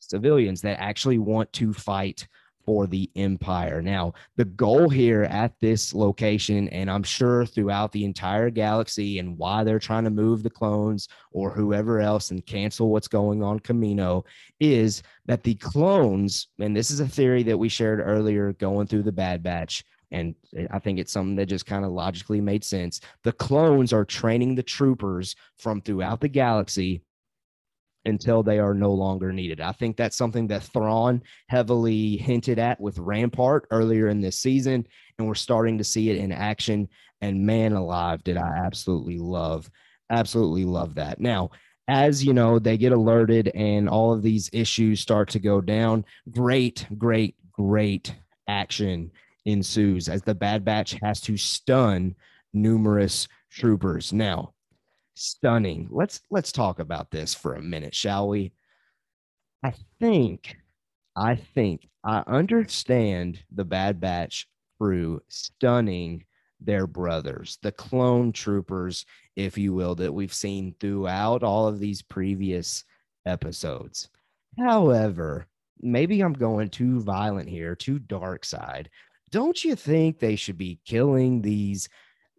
civilians 0.00 0.60
that 0.62 0.80
actually 0.80 1.18
want 1.18 1.52
to 1.54 1.72
fight 1.72 2.26
for 2.66 2.86
the 2.86 3.08
Empire. 3.16 3.80
Now, 3.80 4.12
the 4.36 4.44
goal 4.44 4.88
here 4.88 5.22
at 5.22 5.58
this 5.60 5.94
location, 5.94 6.68
and 6.70 6.90
I'm 6.90 7.04
sure 7.04 7.46
throughout 7.46 7.92
the 7.92 8.04
entire 8.04 8.50
galaxy, 8.50 9.20
and 9.20 9.38
why 9.38 9.64
they're 9.64 9.78
trying 9.78 10.04
to 10.04 10.10
move 10.10 10.42
the 10.42 10.50
clones 10.50 11.08
or 11.30 11.50
whoever 11.50 12.00
else 12.00 12.32
and 12.32 12.44
cancel 12.44 12.90
what's 12.90 13.08
going 13.08 13.42
on 13.42 13.60
Kamino, 13.60 14.24
is 14.60 15.02
that 15.26 15.44
the 15.44 15.54
clones, 15.54 16.48
and 16.58 16.76
this 16.76 16.90
is 16.90 17.00
a 17.00 17.08
theory 17.08 17.44
that 17.44 17.58
we 17.58 17.68
shared 17.68 18.00
earlier 18.00 18.52
going 18.54 18.88
through 18.88 19.04
the 19.04 19.12
Bad 19.12 19.42
Batch. 19.42 19.84
And 20.12 20.34
I 20.70 20.78
think 20.78 20.98
it's 20.98 21.12
something 21.12 21.36
that 21.36 21.46
just 21.46 21.66
kind 21.66 21.84
of 21.84 21.90
logically 21.90 22.40
made 22.40 22.62
sense. 22.62 23.00
The 23.24 23.32
clones 23.32 23.92
are 23.92 24.04
training 24.04 24.54
the 24.54 24.62
troopers 24.62 25.34
from 25.58 25.80
throughout 25.80 26.20
the 26.20 26.28
galaxy 26.28 27.02
until 28.06 28.42
they 28.42 28.58
are 28.58 28.74
no 28.74 28.92
longer 28.92 29.32
needed. 29.32 29.60
I 29.60 29.72
think 29.72 29.96
that's 29.96 30.16
something 30.16 30.46
that 30.48 30.62
Thrawn 30.62 31.22
heavily 31.48 32.16
hinted 32.16 32.58
at 32.58 32.80
with 32.80 32.98
Rampart 32.98 33.66
earlier 33.70 34.08
in 34.08 34.20
this 34.20 34.38
season, 34.38 34.86
and 35.18 35.28
we're 35.28 35.34
starting 35.34 35.78
to 35.78 35.84
see 35.84 36.10
it 36.10 36.16
in 36.16 36.32
action. 36.32 36.88
And 37.20 37.46
man 37.46 37.72
alive, 37.72 38.22
did 38.24 38.36
I 38.36 38.62
absolutely 38.64 39.18
love, 39.18 39.70
absolutely 40.10 40.64
love 40.64 40.94
that. 40.94 41.20
Now, 41.20 41.50
as 41.88 42.24
you 42.24 42.32
know, 42.32 42.58
they 42.58 42.76
get 42.76 42.92
alerted 42.92 43.48
and 43.54 43.88
all 43.88 44.12
of 44.12 44.22
these 44.22 44.50
issues 44.52 45.00
start 45.00 45.28
to 45.30 45.38
go 45.38 45.60
down. 45.60 46.04
Great, 46.30 46.86
great, 46.98 47.36
great 47.52 48.14
action 48.48 49.10
ensues 49.44 50.08
as 50.08 50.22
the 50.22 50.34
Bad 50.34 50.64
Batch 50.64 50.96
has 51.02 51.20
to 51.22 51.36
stun 51.36 52.14
numerous 52.52 53.28
troopers. 53.50 54.12
Now, 54.12 54.52
stunning. 55.16 55.88
Let's 55.90 56.20
let's 56.30 56.52
talk 56.52 56.78
about 56.78 57.10
this 57.10 57.34
for 57.34 57.54
a 57.54 57.62
minute, 57.62 57.94
shall 57.94 58.28
we? 58.28 58.52
I 59.64 59.72
think 59.98 60.56
I 61.16 61.34
think 61.34 61.88
I 62.04 62.22
understand 62.26 63.42
the 63.50 63.64
Bad 63.64 64.00
Batch 64.00 64.46
crew 64.78 65.20
stunning 65.28 66.24
their 66.60 66.86
brothers, 66.86 67.58
the 67.62 67.72
clone 67.72 68.32
troopers, 68.32 69.04
if 69.34 69.58
you 69.58 69.74
will, 69.74 69.94
that 69.96 70.12
we've 70.12 70.32
seen 70.32 70.74
throughout 70.78 71.42
all 71.42 71.66
of 71.66 71.78
these 71.78 72.02
previous 72.02 72.84
episodes. 73.26 74.08
However, 74.58 75.46
maybe 75.80 76.20
I'm 76.20 76.32
going 76.32 76.70
too 76.70 77.00
violent 77.00 77.48
here, 77.48 77.74
too 77.74 77.98
dark 77.98 78.44
side. 78.44 78.90
Don't 79.30 79.62
you 79.64 79.74
think 79.74 80.18
they 80.18 80.36
should 80.36 80.56
be 80.56 80.80
killing 80.84 81.42
these 81.42 81.88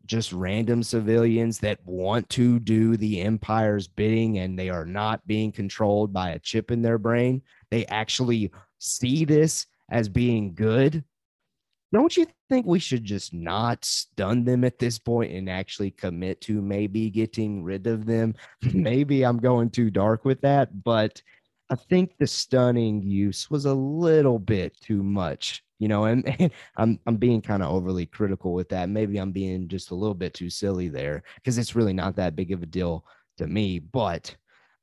just 0.07 0.33
random 0.33 0.81
civilians 0.81 1.59
that 1.59 1.79
want 1.85 2.27
to 2.29 2.59
do 2.59 2.97
the 2.97 3.21
empire's 3.21 3.87
bidding 3.87 4.39
and 4.39 4.57
they 4.57 4.69
are 4.69 4.85
not 4.85 5.25
being 5.27 5.51
controlled 5.51 6.13
by 6.13 6.31
a 6.31 6.39
chip 6.39 6.71
in 6.71 6.81
their 6.81 6.97
brain. 6.97 7.41
They 7.69 7.85
actually 7.87 8.51
see 8.79 9.25
this 9.25 9.65
as 9.91 10.09
being 10.09 10.53
good. 10.53 11.03
Don't 11.93 12.17
you 12.17 12.27
think 12.49 12.65
we 12.65 12.79
should 12.79 13.03
just 13.03 13.33
not 13.33 13.85
stun 13.85 14.43
them 14.43 14.63
at 14.63 14.79
this 14.79 14.99
point 14.99 15.31
and 15.33 15.49
actually 15.49 15.91
commit 15.91 16.41
to 16.41 16.61
maybe 16.61 17.09
getting 17.09 17.63
rid 17.63 17.87
of 17.87 18.05
them? 18.05 18.35
maybe 18.73 19.23
I'm 19.23 19.37
going 19.37 19.69
too 19.69 19.89
dark 19.89 20.25
with 20.25 20.41
that, 20.41 20.83
but 20.83 21.21
I 21.69 21.75
think 21.75 22.17
the 22.17 22.27
stunning 22.27 23.01
use 23.01 23.49
was 23.49 23.65
a 23.65 23.73
little 23.73 24.39
bit 24.39 24.79
too 24.81 25.03
much 25.03 25.63
you 25.79 25.87
know, 25.87 26.05
and, 26.05 26.27
and 26.39 26.51
I'm 26.75 26.99
I'm 27.05 27.17
being 27.17 27.41
kind 27.41 27.63
of 27.63 27.71
overly 27.71 28.05
critical 28.05 28.53
with 28.53 28.69
that. 28.69 28.89
Maybe 28.89 29.17
I'm 29.17 29.31
being 29.31 29.67
just 29.67 29.91
a 29.91 29.95
little 29.95 30.15
bit 30.15 30.33
too 30.33 30.49
silly 30.49 30.89
there 30.89 31.23
because 31.35 31.57
it's 31.57 31.75
really 31.75 31.93
not 31.93 32.15
that 32.15 32.35
big 32.35 32.51
of 32.51 32.63
a 32.63 32.65
deal 32.65 33.05
to 33.37 33.47
me, 33.47 33.79
but 33.79 34.35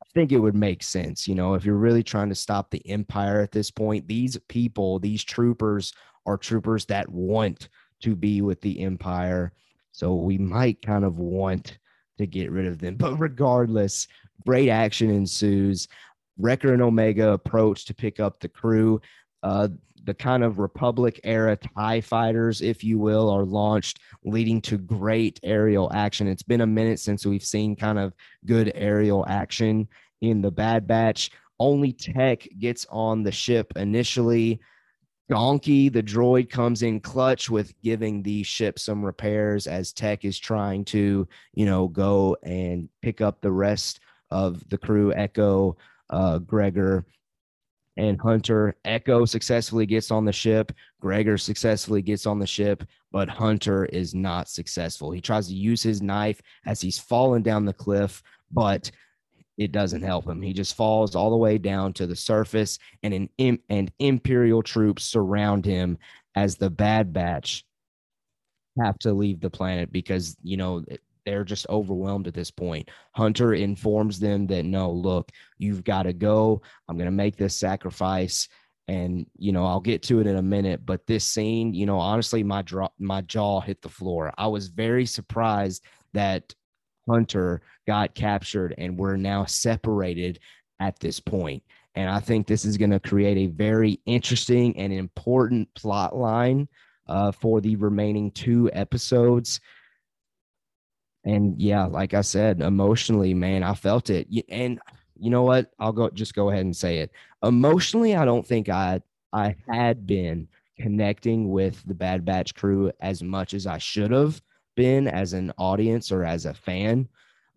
I 0.02 0.06
think 0.14 0.32
it 0.32 0.38
would 0.38 0.54
make 0.54 0.82
sense, 0.82 1.26
you 1.26 1.34
know, 1.34 1.54
if 1.54 1.64
you're 1.64 1.74
really 1.74 2.02
trying 2.02 2.28
to 2.28 2.34
stop 2.34 2.70
the 2.70 2.86
empire 2.88 3.40
at 3.40 3.52
this 3.52 3.70
point, 3.70 4.06
these 4.06 4.38
people, 4.48 4.98
these 4.98 5.24
troopers 5.24 5.92
are 6.26 6.36
troopers 6.36 6.84
that 6.86 7.08
want 7.08 7.68
to 8.02 8.14
be 8.14 8.40
with 8.42 8.60
the 8.60 8.80
empire. 8.80 9.52
So 9.92 10.14
we 10.14 10.38
might 10.38 10.82
kind 10.82 11.04
of 11.04 11.18
want 11.18 11.78
to 12.18 12.26
get 12.26 12.50
rid 12.50 12.66
of 12.66 12.78
them. 12.78 12.96
But 12.98 13.16
regardless, 13.16 14.06
great 14.46 14.68
action 14.68 15.10
ensues. 15.10 15.88
Wrecker 16.38 16.72
and 16.72 16.82
Omega 16.82 17.30
approach 17.30 17.84
to 17.86 17.94
pick 17.94 18.20
up 18.20 18.40
the 18.40 18.48
crew. 18.48 19.00
Uh, 19.42 19.68
the 20.04 20.14
kind 20.14 20.44
of 20.44 20.58
Republic 20.58 21.20
era 21.24 21.56
TIE 21.56 22.00
fighters, 22.00 22.60
if 22.60 22.84
you 22.84 22.98
will, 22.98 23.30
are 23.30 23.44
launched, 23.44 24.00
leading 24.24 24.60
to 24.62 24.78
great 24.78 25.40
aerial 25.42 25.90
action. 25.92 26.28
It's 26.28 26.42
been 26.42 26.60
a 26.60 26.66
minute 26.66 27.00
since 27.00 27.24
we've 27.24 27.44
seen 27.44 27.76
kind 27.76 27.98
of 27.98 28.12
good 28.44 28.72
aerial 28.74 29.24
action 29.28 29.88
in 30.20 30.42
the 30.42 30.50
Bad 30.50 30.86
Batch. 30.86 31.30
Only 31.58 31.92
Tech 31.92 32.46
gets 32.58 32.86
on 32.90 33.22
the 33.22 33.32
ship 33.32 33.72
initially. 33.76 34.60
Gonky, 35.30 35.90
the 35.90 36.02
droid, 36.02 36.50
comes 36.50 36.82
in 36.82 37.00
clutch 37.00 37.48
with 37.48 37.72
giving 37.80 38.22
the 38.22 38.42
ship 38.42 38.78
some 38.78 39.04
repairs 39.04 39.66
as 39.66 39.92
Tech 39.92 40.24
is 40.24 40.38
trying 40.38 40.84
to, 40.86 41.26
you 41.54 41.66
know, 41.66 41.88
go 41.88 42.36
and 42.42 42.88
pick 43.00 43.20
up 43.20 43.40
the 43.40 43.52
rest 43.52 44.00
of 44.30 44.68
the 44.68 44.76
crew. 44.76 45.14
Echo, 45.14 45.76
uh, 46.10 46.38
Gregor, 46.38 47.06
and 47.96 48.20
Hunter. 48.20 48.76
Echo 48.84 49.24
successfully 49.24 49.86
gets 49.86 50.10
on 50.10 50.24
the 50.24 50.32
ship. 50.32 50.72
Gregor 51.00 51.38
successfully 51.38 52.02
gets 52.02 52.26
on 52.26 52.38
the 52.38 52.46
ship, 52.46 52.84
but 53.12 53.28
Hunter 53.28 53.86
is 53.86 54.14
not 54.14 54.48
successful. 54.48 55.10
He 55.10 55.20
tries 55.20 55.48
to 55.48 55.54
use 55.54 55.82
his 55.82 56.02
knife 56.02 56.40
as 56.66 56.80
he's 56.80 56.98
falling 56.98 57.42
down 57.42 57.64
the 57.64 57.72
cliff, 57.72 58.22
but 58.50 58.90
it 59.56 59.72
doesn't 59.72 60.02
help 60.02 60.26
him. 60.26 60.42
He 60.42 60.52
just 60.52 60.74
falls 60.74 61.14
all 61.14 61.30
the 61.30 61.36
way 61.36 61.58
down 61.58 61.92
to 61.94 62.06
the 62.06 62.16
surface, 62.16 62.78
and 63.02 63.28
an 63.38 63.58
and 63.68 63.92
Imperial 63.98 64.62
troops 64.62 65.04
surround 65.04 65.64
him 65.64 65.98
as 66.34 66.56
the 66.56 66.70
Bad 66.70 67.12
Batch 67.12 67.64
have 68.82 68.98
to 68.98 69.12
leave 69.12 69.40
the 69.40 69.50
planet 69.50 69.92
because 69.92 70.36
you 70.42 70.56
know 70.56 70.84
they're 71.24 71.44
just 71.44 71.66
overwhelmed 71.68 72.26
at 72.26 72.34
this 72.34 72.50
point. 72.50 72.88
Hunter 73.12 73.54
informs 73.54 74.18
them 74.18 74.46
that 74.48 74.64
no, 74.64 74.90
look, 74.90 75.30
you've 75.58 75.84
got 75.84 76.04
to 76.04 76.12
go. 76.12 76.62
I'm 76.88 76.96
going 76.96 77.06
to 77.06 77.12
make 77.12 77.36
this 77.36 77.56
sacrifice 77.56 78.48
and 78.88 79.26
you 79.38 79.52
know 79.52 79.64
I'll 79.64 79.80
get 79.80 80.02
to 80.04 80.20
it 80.20 80.26
in 80.26 80.36
a 80.36 80.42
minute 80.42 80.84
but 80.84 81.06
this 81.06 81.24
scene 81.24 81.72
you 81.72 81.86
know 81.86 81.98
honestly 81.98 82.42
my 82.42 82.62
draw 82.62 82.88
my 82.98 83.22
jaw 83.22 83.60
hit 83.60 83.80
the 83.80 83.88
floor 83.88 84.32
I 84.36 84.46
was 84.46 84.68
very 84.68 85.06
surprised 85.06 85.84
that 86.12 86.54
Hunter 87.08 87.62
got 87.86 88.14
captured 88.14 88.74
and 88.78 88.98
we're 88.98 89.16
now 89.16 89.44
separated 89.44 90.38
at 90.80 90.98
this 91.00 91.20
point. 91.20 91.62
and 91.94 92.10
I 92.10 92.20
think 92.20 92.46
this 92.46 92.64
is 92.64 92.76
going 92.76 92.90
to 92.90 93.00
create 93.00 93.38
a 93.38 93.52
very 93.52 94.00
interesting 94.06 94.76
and 94.76 94.92
important 94.92 95.72
plot 95.74 96.16
line 96.16 96.68
uh, 97.06 97.32
for 97.32 97.60
the 97.60 97.76
remaining 97.76 98.30
two 98.32 98.70
episodes 98.72 99.60
and 101.24 101.60
yeah, 101.60 101.84
like 101.86 102.14
I 102.14 102.20
said, 102.20 102.60
emotionally, 102.60 103.34
man, 103.34 103.62
I 103.62 103.74
felt 103.74 104.10
it. 104.10 104.28
And 104.48 104.78
you 105.18 105.30
know 105.30 105.42
what? 105.42 105.70
I'll 105.78 105.92
go 105.92 106.10
just 106.10 106.34
go 106.34 106.50
ahead 106.50 106.64
and 106.64 106.76
say 106.76 106.98
it. 106.98 107.10
Emotionally, 107.42 108.14
I 108.14 108.24
don't 108.24 108.46
think 108.46 108.68
I 108.68 109.00
I 109.32 109.56
had 109.68 110.06
been 110.06 110.48
connecting 110.78 111.50
with 111.50 111.82
the 111.86 111.94
Bad 111.94 112.24
Batch 112.24 112.54
crew 112.54 112.92
as 113.00 113.22
much 113.22 113.54
as 113.54 113.66
I 113.66 113.78
should 113.78 114.10
have 114.10 114.40
been 114.76 115.08
as 115.08 115.32
an 115.32 115.52
audience 115.56 116.12
or 116.12 116.24
as 116.24 116.46
a 116.46 116.54
fan. 116.54 117.08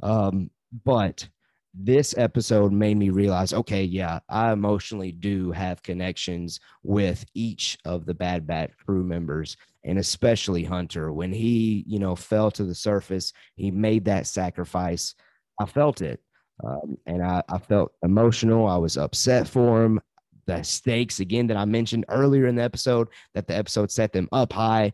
Um, 0.01 0.49
but 0.86 1.27
this 1.73 2.17
episode 2.17 2.71
made 2.71 2.97
me 2.97 3.10
realize 3.10 3.53
okay, 3.53 3.84
yeah, 3.84 4.19
I 4.30 4.51
emotionally 4.53 5.12
do 5.12 5.51
have 5.51 5.84
connections 5.84 6.60
with 6.84 7.25
each 7.34 7.77
of 7.86 8.06
the 8.06 8.13
Bad 8.13 8.47
Batch 8.47 8.71
crew 8.86 9.03
members 9.03 9.58
and 9.88 9.97
especially 9.97 10.63
Hunter. 10.63 11.12
When 11.12 11.32
he, 11.32 11.84
you 11.88 11.97
know, 11.97 12.15
fell 12.15 12.52
to 12.52 12.63
the 12.63 12.76
surface, 12.76 13.34
he 13.56 13.71
made 13.71 14.06
that 14.06 14.28
sacrifice. 14.28 15.15
I 15.60 15.65
felt 15.65 16.02
it. 16.02 16.19
Um, 16.63 16.97
and 17.06 17.23
I, 17.23 17.41
I 17.50 17.58
felt 17.58 17.93
emotional. 18.04 18.67
I 18.67 18.78
was 18.78 18.97
upset 18.97 19.47
for 19.47 19.84
him. 19.84 20.02
The 20.45 20.62
stakes, 20.63 21.19
again, 21.19 21.47
that 21.47 21.58
I 21.58 21.65
mentioned 21.65 22.06
earlier 22.10 22.47
in 22.47 22.56
the 22.56 22.63
episode, 22.63 23.08
that 23.34 23.47
the 23.47 23.56
episode 23.56 23.89
set 23.89 24.13
them 24.13 24.30
up 24.32 24.54
high. 24.54 24.91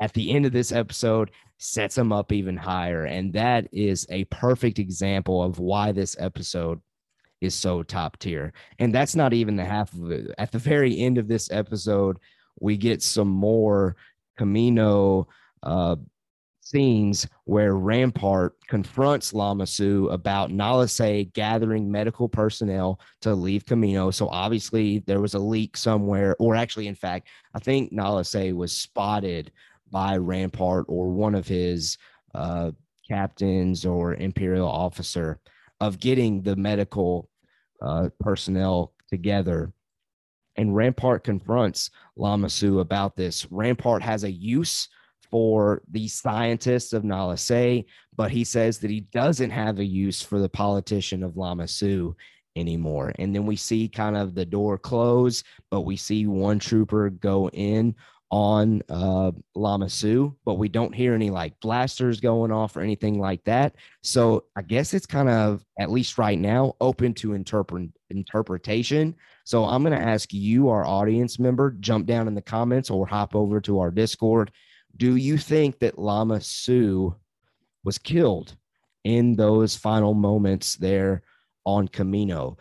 At 0.00 0.12
the 0.12 0.30
end 0.30 0.46
of 0.46 0.52
this 0.52 0.72
episode, 0.72 1.30
sets 1.58 1.94
them 1.94 2.12
up 2.12 2.32
even 2.32 2.56
higher. 2.56 3.04
And 3.04 3.32
that 3.32 3.66
is 3.72 4.06
a 4.10 4.24
perfect 4.26 4.78
example 4.78 5.42
of 5.42 5.58
why 5.58 5.92
this 5.92 6.16
episode 6.18 6.80
is 7.40 7.54
so 7.54 7.82
top 7.82 8.18
tier. 8.18 8.52
And 8.78 8.94
that's 8.94 9.16
not 9.16 9.32
even 9.32 9.56
the 9.56 9.64
half 9.64 9.92
of 9.92 10.10
it. 10.10 10.34
At 10.38 10.52
the 10.52 10.58
very 10.58 10.98
end 10.98 11.18
of 11.18 11.28
this 11.28 11.50
episode, 11.50 12.18
we 12.60 12.76
get 12.76 13.02
some 13.02 13.28
more 13.28 13.96
Kamino 14.36 15.26
uh, 15.62 15.96
scenes 16.60 17.28
where 17.44 17.76
Rampart 17.76 18.54
confronts 18.66 19.32
Lama 19.32 19.66
Su 19.66 20.08
about 20.08 20.50
Nala 20.50 20.88
Se 20.88 21.24
gathering 21.32 21.90
medical 21.90 22.28
personnel 22.28 22.98
to 23.20 23.34
leave 23.34 23.64
Kamino. 23.64 24.12
So 24.12 24.28
obviously 24.28 24.98
there 25.06 25.20
was 25.20 25.34
a 25.34 25.38
leak 25.38 25.76
somewhere, 25.76 26.34
or 26.40 26.56
actually, 26.56 26.88
in 26.88 26.96
fact, 26.96 27.28
I 27.54 27.60
think 27.60 27.92
Nala 27.92 28.24
Se 28.24 28.52
was 28.52 28.72
spotted 28.72 29.52
by 29.90 30.16
Rampart 30.16 30.86
or 30.88 31.08
one 31.10 31.36
of 31.36 31.46
his 31.46 31.98
uh, 32.34 32.72
captains 33.08 33.86
or 33.86 34.14
imperial 34.14 34.68
officer 34.68 35.38
of 35.80 36.00
getting 36.00 36.42
the 36.42 36.56
medical 36.56 37.28
uh, 37.80 38.08
personnel 38.18 38.92
together 39.08 39.72
And 40.56 40.74
Rampart 40.74 41.24
confronts 41.24 41.90
Lama 42.16 42.48
Su 42.48 42.80
about 42.80 43.16
this. 43.16 43.46
Rampart 43.50 44.02
has 44.02 44.24
a 44.24 44.30
use 44.30 44.88
for 45.30 45.82
the 45.90 46.08
scientists 46.08 46.92
of 46.92 47.04
Nala 47.04 47.36
Se, 47.36 47.84
but 48.16 48.30
he 48.30 48.44
says 48.44 48.78
that 48.78 48.90
he 48.90 49.00
doesn't 49.00 49.50
have 49.50 49.78
a 49.78 49.84
use 49.84 50.22
for 50.22 50.38
the 50.38 50.48
politician 50.48 51.22
of 51.22 51.36
Lama 51.36 51.68
Su 51.68 52.16
anymore. 52.56 53.12
And 53.18 53.34
then 53.34 53.44
we 53.44 53.56
see 53.56 53.88
kind 53.88 54.16
of 54.16 54.34
the 54.34 54.46
door 54.46 54.78
close, 54.78 55.44
but 55.70 55.82
we 55.82 55.96
see 55.96 56.26
one 56.26 56.58
trooper 56.58 57.10
go 57.10 57.50
in 57.50 57.94
on 58.30 58.82
uh, 58.88 59.30
Lama 59.54 59.88
Su, 59.88 60.34
but 60.44 60.54
we 60.54 60.68
don't 60.68 60.94
hear 60.94 61.14
any 61.14 61.30
like 61.30 61.58
blasters 61.60 62.18
going 62.18 62.50
off 62.50 62.76
or 62.76 62.80
anything 62.80 63.20
like 63.20 63.44
that. 63.44 63.76
So 64.02 64.44
I 64.56 64.62
guess 64.62 64.94
it's 64.94 65.06
kind 65.06 65.28
of, 65.28 65.64
at 65.78 65.92
least 65.92 66.18
right 66.18 66.38
now, 66.38 66.74
open 66.80 67.14
to 67.14 67.34
interpret 67.34 67.90
interpretation. 68.10 69.14
So 69.44 69.64
I'm 69.64 69.84
going 69.84 69.96
to 69.96 70.04
ask 70.04 70.32
you, 70.32 70.68
our 70.70 70.84
audience 70.84 71.38
member, 71.38 71.76
jump 71.78 72.06
down 72.06 72.26
in 72.26 72.34
the 72.34 72.42
comments 72.42 72.90
or 72.90 73.06
hop 73.06 73.36
over 73.36 73.60
to 73.60 73.78
our 73.78 73.92
Discord. 73.92 74.50
Do 74.96 75.14
you 75.14 75.38
think 75.38 75.78
that 75.78 75.98
Lama 75.98 76.40
Su 76.40 77.14
was 77.84 77.98
killed 77.98 78.56
in 79.04 79.36
those 79.36 79.76
final 79.76 80.14
moments 80.14 80.74
there 80.74 81.22
on 81.64 81.86
Kamino? 81.86 82.56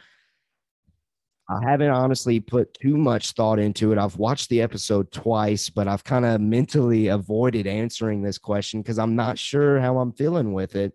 I 1.47 1.59
haven't 1.63 1.91
honestly 1.91 2.39
put 2.39 2.73
too 2.73 2.97
much 2.97 3.33
thought 3.33 3.59
into 3.59 3.91
it. 3.91 3.99
I've 3.99 4.17
watched 4.17 4.49
the 4.49 4.61
episode 4.61 5.11
twice, 5.11 5.69
but 5.69 5.87
I've 5.87 6.03
kind 6.03 6.25
of 6.25 6.41
mentally 6.41 7.07
avoided 7.07 7.67
answering 7.67 8.23
this 8.23 8.39
question 8.39 8.81
because 8.81 8.97
I'm 8.97 9.15
not 9.15 9.37
sure 9.37 9.79
how 9.79 9.99
I'm 9.99 10.11
feeling 10.11 10.53
with 10.53 10.75
it. 10.75 10.93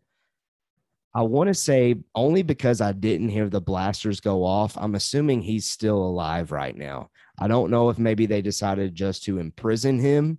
I 1.14 1.22
want 1.22 1.48
to 1.48 1.54
say 1.54 1.96
only 2.14 2.42
because 2.42 2.80
I 2.80 2.92
didn't 2.92 3.28
hear 3.28 3.48
the 3.48 3.60
blasters 3.60 4.20
go 4.20 4.44
off, 4.44 4.76
I'm 4.76 4.94
assuming 4.94 5.42
he's 5.42 5.66
still 5.66 5.98
alive 5.98 6.52
right 6.52 6.76
now. 6.76 7.10
I 7.38 7.48
don't 7.48 7.70
know 7.70 7.88
if 7.88 7.98
maybe 7.98 8.26
they 8.26 8.42
decided 8.42 8.94
just 8.94 9.24
to 9.24 9.38
imprison 9.38 9.98
him. 9.98 10.38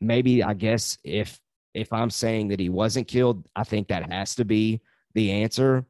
Maybe 0.00 0.42
I 0.42 0.54
guess 0.54 0.98
if 1.04 1.40
if 1.74 1.92
I'm 1.92 2.10
saying 2.10 2.48
that 2.48 2.60
he 2.60 2.68
wasn't 2.68 3.08
killed, 3.08 3.48
I 3.56 3.64
think 3.64 3.88
that 3.88 4.10
has 4.12 4.36
to 4.36 4.44
be 4.44 4.80
the 5.14 5.32
answer 5.32 5.84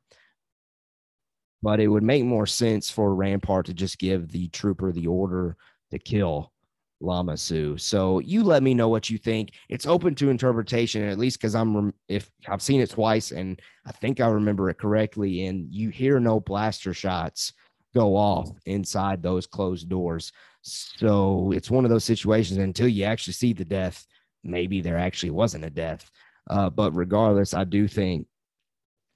but 1.65 1.81
it 1.81 1.89
would 1.89 2.03
make 2.03 2.23
more 2.25 2.47
sense 2.47 2.91
for 2.91 3.15
Rampart 3.15 3.65
to 3.65 3.73
just 3.73 3.99
give 3.99 4.31
the 4.31 4.49
trooper 4.49 4.93
the 4.93 5.07
order 5.07 5.57
to 5.91 5.99
kill 5.99 6.53
Lama 7.01 7.39
Su. 7.39 7.79
So 7.79 8.19
you 8.19 8.45
let 8.45 8.63
me 8.63 8.75
know 8.75 8.91
what 8.91 9.09
you 9.09 9.17
think. 9.17 9.53
It's 9.71 9.87
open 9.87 10.15
to 10.17 10.29
interpretation, 10.29 11.03
at 11.09 11.17
least 11.17 11.39
because 11.39 11.55
I'm 11.55 11.95
if 12.07 12.31
I've 12.47 12.61
seen 12.61 12.83
it 12.83 12.91
twice 12.91 13.31
and 13.31 13.63
I 13.87 13.93
think 13.93 14.21
I 14.21 14.27
remember 14.27 14.69
it 14.69 14.77
correctly. 14.77 15.47
And 15.47 15.73
you 15.73 15.89
hear 15.89 16.21
no 16.21 16.39
blaster 16.39 16.93
shots 16.93 17.55
go 17.95 18.15
off 18.15 18.51
inside 18.67 19.23
those 19.23 19.47
closed 19.47 19.89
doors. 19.89 20.33
So 20.61 21.51
it's 21.55 21.71
one 21.71 21.87
of 21.87 21.91
those 21.91 22.05
situations 22.05 22.59
until 22.59 22.89
you 22.89 23.05
actually 23.05 23.33
see 23.33 23.55
the 23.55 23.65
death. 23.65 24.07
Maybe 24.43 24.83
there 24.83 24.99
actually 24.99 25.31
wasn't 25.31 25.65
a 25.65 25.71
death. 25.71 26.11
Uh, 26.51 26.69
but 26.69 26.93
regardless, 26.93 27.55
I 27.55 27.65
do 27.65 27.89
think 27.89 28.27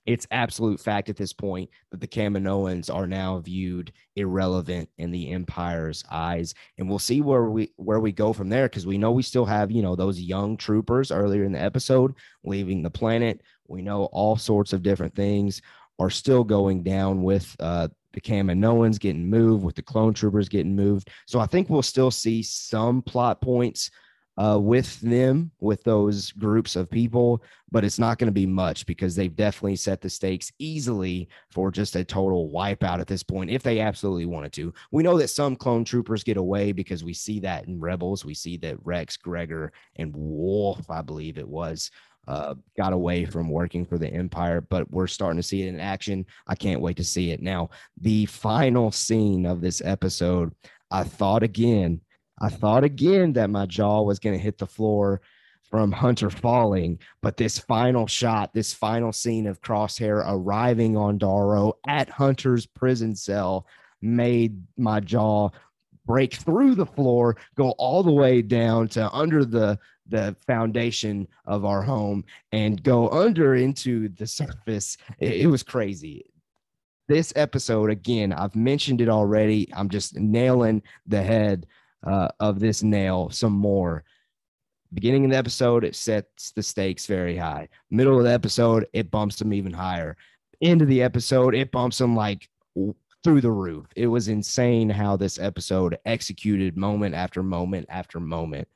it's 0.09 0.27
absolute 0.31 0.81
fact 0.81 1.11
at 1.11 1.18
this 1.18 1.35
point 1.35 1.68
that 1.90 2.01
the 2.01 2.09
Kaminoans 2.09 2.92
are 2.92 3.07
now 3.07 3.40
viewed 3.40 3.92
irrelevant 4.16 4.88
in 4.97 5.11
the 5.11 5.31
empire's 5.31 6.03
eyes 6.11 6.55
and 6.79 6.88
we'll 6.88 6.99
see 6.99 7.21
where 7.21 7.44
we 7.44 7.71
where 7.77 8.01
we 8.01 8.11
go 8.11 8.33
from 8.33 8.49
there 8.49 8.71
because 8.71 8.87
we 8.87 8.97
know 8.97 9.12
we 9.12 9.23
still 9.23 9.44
have 9.44 9.71
you 9.71 9.83
know 9.83 9.94
those 9.94 10.18
young 10.18 10.57
troopers 10.57 11.12
earlier 11.12 11.44
in 11.44 11.53
the 11.53 11.61
episode 11.61 12.14
leaving 12.42 12.83
the 12.83 12.88
planet. 12.88 13.42
We 13.68 13.83
know 13.83 14.05
all 14.07 14.37
sorts 14.37 14.73
of 14.73 14.83
different 14.83 15.14
things 15.14 15.61
are 15.99 16.11
still 16.11 16.42
going 16.42 16.83
down 16.83 17.23
with 17.23 17.55
uh 17.61 17.88
the 18.14 18.21
Kaminoans 18.23 18.99
getting 18.99 19.29
moved 19.29 19.62
with 19.62 19.75
the 19.75 19.83
clone 19.83 20.14
troopers 20.14 20.49
getting 20.49 20.75
moved. 20.75 21.11
So 21.27 21.38
i 21.38 21.44
think 21.44 21.68
we'll 21.68 21.83
still 21.83 22.11
see 22.11 22.42
some 22.42 23.03
plot 23.03 23.42
points 23.42 23.90
uh, 24.38 24.59
with 24.59 25.01
them, 25.01 25.51
with 25.59 25.83
those 25.83 26.31
groups 26.33 26.77
of 26.77 26.88
people, 26.88 27.42
but 27.72 27.85
it's 27.85 27.98
not 27.98 28.18
going 28.18 28.29
to 28.29 28.33
be 28.33 28.46
much 28.46 28.87
because 28.87 29.16
they've 29.16 29.35
definitely 29.35 29.74
set 29.74 30.01
the 30.01 30.09
stakes 30.09 30.53
easily 30.61 31.29
for 31.51 31.72
just 31.72 31.96
a 31.96 32.05
total 32.05 32.48
wipeout 32.48 33.01
at 33.01 33.09
this 33.09 33.24
point, 33.24 33.51
if 33.51 33.64
they 33.64 33.81
absolutely 33.81 34.27
wanted 34.27 34.53
to. 34.53 34.72
We 34.92 35.03
know 35.03 35.18
that 35.18 35.29
some 35.29 35.57
clone 35.57 35.85
troopers 35.85 36.22
get 36.22 36.37
away 36.37 36.70
because 36.70 37.03
we 37.03 37.14
see 37.14 37.40
that 37.40 37.66
in 37.66 37.81
Rebels. 37.81 38.24
We 38.24 38.35
see 38.35 38.57
that 38.59 38.79
Rex, 38.85 39.16
Gregor, 39.16 39.72
and 39.96 40.14
Wolf, 40.14 40.88
I 40.88 41.03
believe 41.03 41.37
it 41.37 41.48
was, 41.48 41.90
uh, 42.29 42.55
got 42.77 42.92
away 42.92 43.24
from 43.24 43.51
working 43.51 43.85
for 43.85 43.98
the 43.98 44.09
Empire, 44.09 44.61
but 44.61 44.88
we're 44.92 45.09
starting 45.09 45.38
to 45.38 45.46
see 45.46 45.62
it 45.62 45.68
in 45.68 45.81
action. 45.81 46.24
I 46.46 46.55
can't 46.55 46.81
wait 46.81 46.98
to 46.98 47.05
see 47.05 47.33
it. 47.33 47.42
Now, 47.42 47.70
the 48.01 48.27
final 48.27 48.92
scene 48.92 49.46
of 49.46 49.61
this 49.61 49.83
episode, 49.85 50.55
I 50.92 51.03
thought 51.03 51.42
again 51.42 52.03
I 52.40 52.48
thought 52.48 52.85
again 52.85 53.33
that 53.35 53.51
my 53.51 53.66
jaw 53.66 54.03
was 54.03 54.18
going 54.18 54.37
to 54.37 54.42
hit 54.42 54.59
the 54.59 54.66
floor 54.66 55.20
from 55.62 55.92
Hunter 55.92 56.31
falling, 56.31 56.98
but 57.20 57.37
this 57.37 57.59
final 57.59 58.07
shot, 58.07 58.55
this 58.55 58.72
final 58.72 59.12
scene 59.12 59.46
of 59.46 59.61
Crosshair 59.61 60.24
arriving 60.27 60.96
on 60.96 61.18
Daro 61.18 61.74
at 61.87 62.09
Hunter's 62.09 62.66
prison 62.66 63.14
cell 63.14 63.66
made 64.01 64.62
my 64.77 65.01
jaw 65.01 65.51
break 66.07 66.35
through 66.35 66.74
the 66.74 66.87
floor, 66.87 67.37
go 67.55 67.72
all 67.72 68.03
the 68.03 68.12
way 68.12 68.40
down 68.40 68.88
to 68.88 69.11
under 69.12 69.44
the 69.44 69.79
the 70.11 70.35
foundation 70.46 71.29
of 71.44 71.66
our 71.66 71.83
home 71.83 72.24
and 72.53 72.83
go 72.83 73.11
under 73.11 73.57
into 73.57 74.09
the 74.09 74.27
surface. 74.27 74.96
It, 75.18 75.42
it 75.42 75.46
was 75.48 75.62
crazy 75.62 76.24
this 77.09 77.33
episode 77.37 77.90
again 77.90 78.35
i've 78.35 78.55
mentioned 78.55 79.01
it 79.01 79.09
already 79.09 79.66
i'm 79.74 79.88
just 79.88 80.14
nailing 80.16 80.83
the 81.07 81.22
head 81.22 81.66
uh, 82.06 82.28
of 82.40 82.61
this 82.61 82.82
nail 82.82 83.30
some 83.30 83.52
more. 83.52 84.04
Beginning 84.94 85.26
of 85.26 85.30
the 85.30 85.37
episode, 85.37 85.84
it 85.84 85.94
sets 85.94 86.52
the 86.52 86.62
stakes 86.62 87.06
very 87.06 87.37
high. 87.37 87.68
Middle 87.90 88.18
of 88.18 88.24
the 88.24 88.32
episode, 88.32 88.87
it 88.92 89.11
bumps 89.11 89.37
them 89.37 89.52
even 89.52 89.72
higher. 89.72 90.16
End 90.62 90.80
of 90.80 90.88
the 90.88 91.02
episode, 91.02 91.54
it 91.54 91.70
bumps 91.70 91.98
them 91.98 92.16
like 92.16 92.48
through 93.22 93.40
the 93.40 93.50
roof. 93.50 93.87
It 93.96 94.06
was 94.06 94.28
insane 94.28 94.88
how 94.88 95.16
this 95.16 95.38
episode 95.38 95.98
executed 96.06 96.76
moment 96.76 97.14
after 97.14 97.42
moment 97.42 97.87
after 97.88 98.20
moment. 98.20 98.68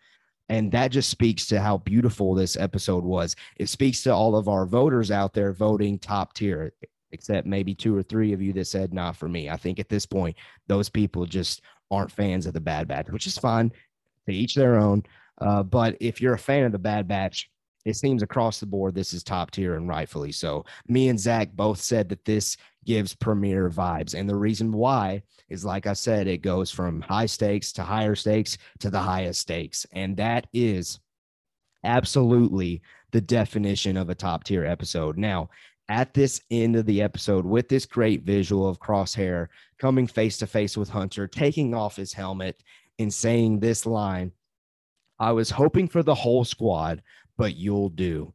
And 0.49 0.71
that 0.73 0.89
just 0.89 1.09
speaks 1.09 1.47
to 1.47 1.61
how 1.61 1.79
beautiful 1.79 2.35
this 2.35 2.57
episode 2.57 3.05
was. 3.05 3.35
It 3.57 3.69
speaks 3.69 4.03
to 4.03 4.15
all 4.15 4.37
of 4.37 4.49
our 4.49 4.67
voters 4.67 5.11
out 5.11 5.33
there 5.33 5.53
voting 5.53 5.99
top 5.99 6.35
tier, 6.35 6.73
except 7.13 7.47
maybe 7.47 7.75
two 7.75 7.97
or 7.97 8.03
three 8.03 8.33
of 8.33 8.43
you 8.43 8.53
that 8.55 8.67
said 8.67 8.93
not 8.93 9.17
for 9.17 9.29
me. 9.29 9.49
I 9.49 9.57
think 9.57 9.79
at 9.79 9.89
this 9.89 10.05
point, 10.05 10.37
those 10.67 10.91
people 10.91 11.25
just 11.25 11.63
aren't 11.93 12.11
fans 12.11 12.47
of 12.47 12.55
the 12.55 12.61
Bad 12.61 12.89
Batch, 12.89 13.11
which 13.11 13.29
is 13.29 13.39
fine. 13.39 13.71
They 14.27 14.33
each 14.33 14.55
their 14.55 14.77
own. 14.77 15.05
Uh, 15.39 15.63
but 15.63 15.97
if 16.01 16.21
you're 16.21 16.35
a 16.35 16.39
fan 16.39 16.65
of 16.65 16.73
the 16.73 16.79
Bad 16.79 17.07
Batch, 17.07 17.49
it 17.85 17.97
seems 17.97 18.23
across 18.23 18.61
the 18.61 18.67
board 18.67 18.95
this 18.95 19.13
is 19.13 19.23
top 19.23 19.51
tier 19.51 19.75
and 19.75 19.89
rightfully 19.89 20.33
so. 20.33 20.65
Me 20.89 21.09
and 21.09 21.19
Zach 21.19 21.53
both 21.53 21.81
said 21.81 22.09
that 22.09 22.25
this 22.25 22.57
gives 22.85 23.15
premiere 23.15 23.69
vibes. 23.69 24.15
And 24.15 24.29
the 24.29 24.37
reason 24.37 24.73
why 24.73 25.23
is 25.49 25.65
like 25.65 25.87
I 25.87 25.93
said, 25.93 26.27
it 26.27 26.43
goes 26.43 26.71
from 26.71 27.01
high 27.01 27.27
stakes 27.27 27.73
to 27.75 27.83
higher 27.83 28.15
stakes 28.15 28.57
to 28.81 28.91
the 28.91 29.01
highest 29.01 29.41
stakes. 29.41 29.85
And 29.93 30.17
that 30.17 30.47
is 30.53 31.01
absolutely 31.85 32.83
the 33.11 33.21
definition 33.21 33.97
of 33.97 34.11
a 34.11 34.15
top 34.15 34.45
tier 34.45 34.65
episode. 34.65 35.19
Now, 35.19 35.51
at 35.93 36.15
this 36.15 36.41
end 36.51 36.75
of 36.75 36.87
the 36.87 37.03
episode 37.03 37.45
with 37.45 37.69
this 37.69 37.85
great 37.85 38.23
visual 38.23 38.67
of 38.67 38.81
Crosshair 38.81 39.49
coming 39.79 40.07
face 40.07 40.39
to 40.39 40.47
face 40.47 40.75
with 40.75 40.89
Hunter, 40.89 41.29
taking 41.29 41.75
off 41.75 41.97
his 41.97 42.15
helmet 42.15 42.63
and 42.99 43.13
saying 43.13 43.61
this 43.61 43.85
line 43.85 44.33
I 45.19 45.33
was 45.33 45.51
hoping 45.51 45.87
for 45.89 46.03
the 46.03 46.15
whole 46.15 46.45
squad, 46.47 47.03
but 47.37 47.57
you'll 47.57 47.91
do. 47.91 48.33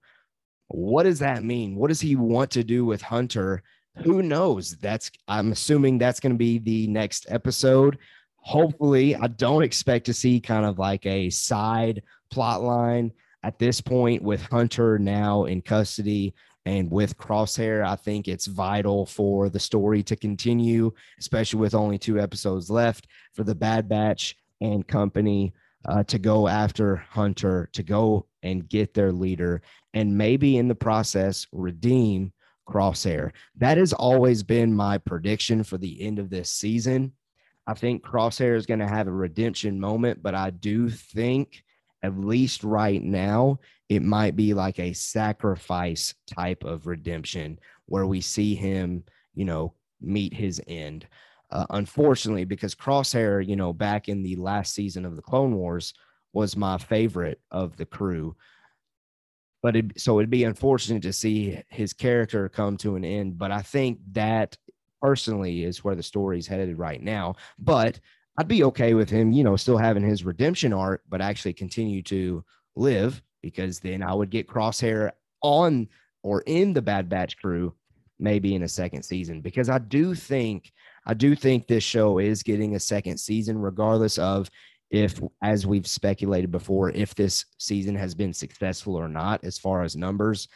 What 0.67 1.03
does 1.03 1.17
that 1.19 1.43
mean? 1.43 1.75
What 1.75 1.87
does 1.87 1.99
he 1.99 2.15
want 2.15 2.51
to 2.51 2.63
do 2.63 2.85
with 2.85 3.01
Hunter? 3.01 3.63
Who 4.03 4.21
knows? 4.21 4.77
That's 4.77 5.09
I'm 5.27 5.51
assuming 5.51 5.97
that's 5.97 6.19
going 6.19 6.33
to 6.33 6.37
be 6.37 6.59
the 6.59 6.85
next 6.85 7.25
episode. 7.27 7.97
Hopefully, 8.35 9.15
I 9.15 9.27
don't 9.27 9.63
expect 9.63 10.05
to 10.05 10.13
see 10.13 10.39
kind 10.39 10.63
of 10.63 10.77
like 10.77 11.07
a 11.07 11.31
side 11.31 12.03
plot 12.29 12.61
line 12.61 13.11
at 13.41 13.57
this 13.57 13.81
point 13.81 14.21
with 14.21 14.43
Hunter 14.43 14.99
now 14.99 15.45
in 15.45 15.61
custody 15.61 16.35
and 16.67 16.91
with 16.91 17.17
Crosshair, 17.17 17.87
I 17.87 17.95
think 17.95 18.27
it's 18.27 18.45
vital 18.45 19.05
for 19.05 19.47
the 19.47 19.59
story 19.59 20.03
to 20.03 20.17
continue, 20.17 20.91
especially 21.17 21.61
with 21.61 21.73
only 21.73 21.97
two 21.97 22.19
episodes 22.19 22.69
left 22.69 23.07
for 23.33 23.45
the 23.45 23.55
Bad 23.55 23.87
Batch 23.87 24.35
and 24.59 24.85
company 24.85 25.53
uh, 25.87 26.03
to 26.03 26.19
go 26.19 26.49
after 26.49 26.97
Hunter, 27.09 27.69
to 27.71 27.83
go 27.83 28.27
and 28.43 28.67
get 28.67 28.93
their 28.93 29.13
leader, 29.13 29.61
and 29.93 30.17
maybe 30.17 30.57
in 30.57 30.67
the 30.67 30.75
process 30.75 31.47
redeem 31.53 32.33
Crosshair. 32.67 33.31
That 33.55 33.77
has 33.77 33.93
always 33.93 34.43
been 34.43 34.75
my 34.75 34.97
prediction 34.97 35.63
for 35.63 35.77
the 35.77 36.01
end 36.01 36.19
of 36.19 36.29
this 36.29 36.51
season. 36.51 37.13
I 37.65 37.75
think 37.75 38.03
Crosshair 38.03 38.57
is 38.57 38.65
going 38.65 38.81
to 38.81 38.87
have 38.87 39.07
a 39.07 39.11
redemption 39.11 39.79
moment, 39.79 40.21
but 40.21 40.35
I 40.35 40.49
do 40.49 40.89
think, 40.89 41.63
at 42.03 42.19
least 42.19 42.65
right 42.65 43.01
now, 43.01 43.59
it 43.89 44.01
might 44.01 44.35
be 44.35 44.53
like 44.53 44.79
a 44.79 44.93
sacrifice 44.93 46.13
type 46.25 46.63
of 46.63 46.87
redemption 46.87 47.59
where 47.85 48.05
we 48.05 48.19
see 48.21 48.53
him, 48.53 49.03
you 49.33 49.45
know, 49.45 49.73
meet 50.01 50.33
his 50.33 50.61
end. 50.67 51.07
Uh, 51.49 51.65
unfortunately, 51.69 52.43
because 52.43 52.75
Crosshair, 52.75 53.45
you 53.45 53.55
know, 53.55 53.71
back 53.71 54.09
in 54.09 54.21
the 54.21 54.35
last 54.35 54.73
season 54.73 55.05
of 55.05 55.15
the 55.15 55.21
Clone 55.21 55.55
Wars, 55.55 55.93
was 56.33 56.57
my 56.57 56.77
favorite 56.77 57.39
of 57.51 57.77
the 57.77 57.85
crew. 57.85 58.35
But 59.63 59.75
it, 59.77 59.99
so 59.99 60.19
it'd 60.19 60.29
be 60.29 60.43
unfortunate 60.43 61.01
to 61.03 61.13
see 61.13 61.61
his 61.69 61.93
character 61.93 62.49
come 62.49 62.77
to 62.77 62.95
an 62.95 63.05
end. 63.05 63.37
But 63.37 63.51
I 63.51 63.61
think 63.61 63.99
that 64.11 64.57
personally 65.01 65.63
is 65.63 65.83
where 65.83 65.95
the 65.95 66.03
story's 66.03 66.45
headed 66.45 66.77
right 66.77 67.01
now. 67.01 67.35
But 67.57 67.99
I'd 68.37 68.47
be 68.47 68.65
okay 68.65 68.93
with 68.93 69.09
him, 69.09 69.31
you 69.31 69.43
know, 69.43 69.55
still 69.55 69.77
having 69.77 70.03
his 70.03 70.25
redemption 70.25 70.73
arc, 70.73 71.01
but 71.09 71.21
actually 71.21 71.53
continue 71.53 72.03
to 72.03 72.43
live 72.75 73.21
because 73.41 73.79
then 73.79 74.01
I 74.01 74.13
would 74.13 74.29
get 74.29 74.47
Crosshair 74.47 75.11
on 75.41 75.87
or 76.23 76.41
in 76.45 76.73
the 76.73 76.81
Bad 76.81 77.09
Batch 77.09 77.37
crew 77.37 77.73
maybe 78.19 78.55
in 78.55 78.63
a 78.63 78.67
second 78.67 79.03
season 79.03 79.41
because 79.41 79.69
I 79.69 79.77
do 79.77 80.15
think 80.15 80.71
I 81.05 81.13
do 81.13 81.35
think 81.35 81.67
this 81.67 81.83
show 81.83 82.17
is 82.17 82.43
getting 82.43 82.75
a 82.75 82.79
second 82.79 83.17
season 83.19 83.59
regardless 83.59 84.17
of 84.17 84.49
if 84.89 85.19
as 85.43 85.67
we've 85.67 85.85
speculated 85.85 86.51
before 86.51 86.89
if 86.91 87.13
this 87.13 87.45
season 87.59 87.95
has 87.95 88.15
been 88.15 88.33
successful 88.33 88.95
or 88.95 89.07
not 89.07 89.43
as 89.43 89.59
far 89.59 89.83
as 89.83 89.95
numbers 89.95 90.47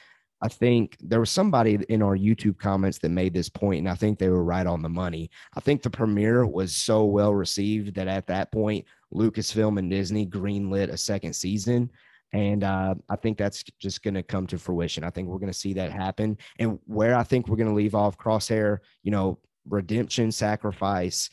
I 0.42 0.48
think 0.48 0.98
there 1.00 1.20
was 1.20 1.30
somebody 1.30 1.78
in 1.90 2.02
our 2.02 2.18
YouTube 2.18 2.58
comments 2.58 2.98
that 3.00 3.10
made 3.10 3.34
this 3.34 3.50
point, 3.50 3.80
and 3.80 3.90
I 3.90 3.94
think 3.94 4.18
they 4.18 4.30
were 4.30 4.44
right 4.44 4.66
on 4.66 4.82
the 4.82 4.90
money. 4.90 5.30
I 5.56 5.60
think 5.60 5.84
the 5.84 5.90
premiere 5.90 6.48
was 6.48 6.76
so 6.76 7.06
well 7.06 7.34
received 7.34 7.94
that 7.96 8.08
at 8.08 8.26
that 8.28 8.52
point, 8.52 8.86
Lucasfilm 9.14 9.78
and 9.78 9.90
Disney 9.90 10.26
greenlit 10.26 10.90
a 10.90 10.98
second 10.98 11.34
season. 11.34 11.92
And 12.34 12.64
uh, 12.64 12.96
I 13.10 13.16
think 13.18 13.38
that's 13.38 13.64
just 13.80 14.04
going 14.04 14.14
to 14.14 14.24
come 14.24 14.48
to 14.48 14.58
fruition. 14.58 15.04
I 15.04 15.10
think 15.10 15.28
we're 15.28 15.40
going 15.40 15.52
to 15.52 15.58
see 15.58 15.74
that 15.74 15.92
happen. 15.92 16.38
And 16.60 16.80
where 16.86 17.16
I 17.16 17.24
think 17.24 17.48
we're 17.48 17.58
going 17.58 17.70
to 17.70 17.76
leave 17.76 17.96
off 17.96 18.18
Crosshair, 18.18 18.80
you 19.04 19.12
know, 19.12 19.40
redemption, 19.68 20.32
sacrifice, 20.32 21.30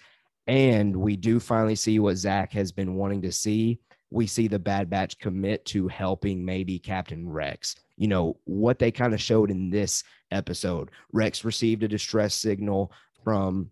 and 0.48 0.96
we 0.96 1.14
do 1.14 1.38
finally 1.38 1.76
see 1.76 1.98
what 1.98 2.16
Zach 2.16 2.52
has 2.52 2.72
been 2.72 2.94
wanting 2.94 3.22
to 3.22 3.30
see. 3.30 3.78
We 4.10 4.26
see 4.26 4.48
the 4.48 4.58
Bad 4.58 4.88
Batch 4.88 5.18
commit 5.18 5.66
to 5.66 5.86
helping 5.88 6.42
maybe 6.42 6.78
Captain 6.78 7.28
Rex. 7.28 7.76
You 7.96 8.08
know, 8.08 8.38
what 8.44 8.78
they 8.78 8.90
kind 8.90 9.12
of 9.12 9.20
showed 9.20 9.50
in 9.50 9.68
this 9.68 10.02
episode. 10.30 10.90
Rex 11.12 11.44
received 11.44 11.82
a 11.82 11.88
distress 11.88 12.34
signal 12.34 12.90
from 13.22 13.70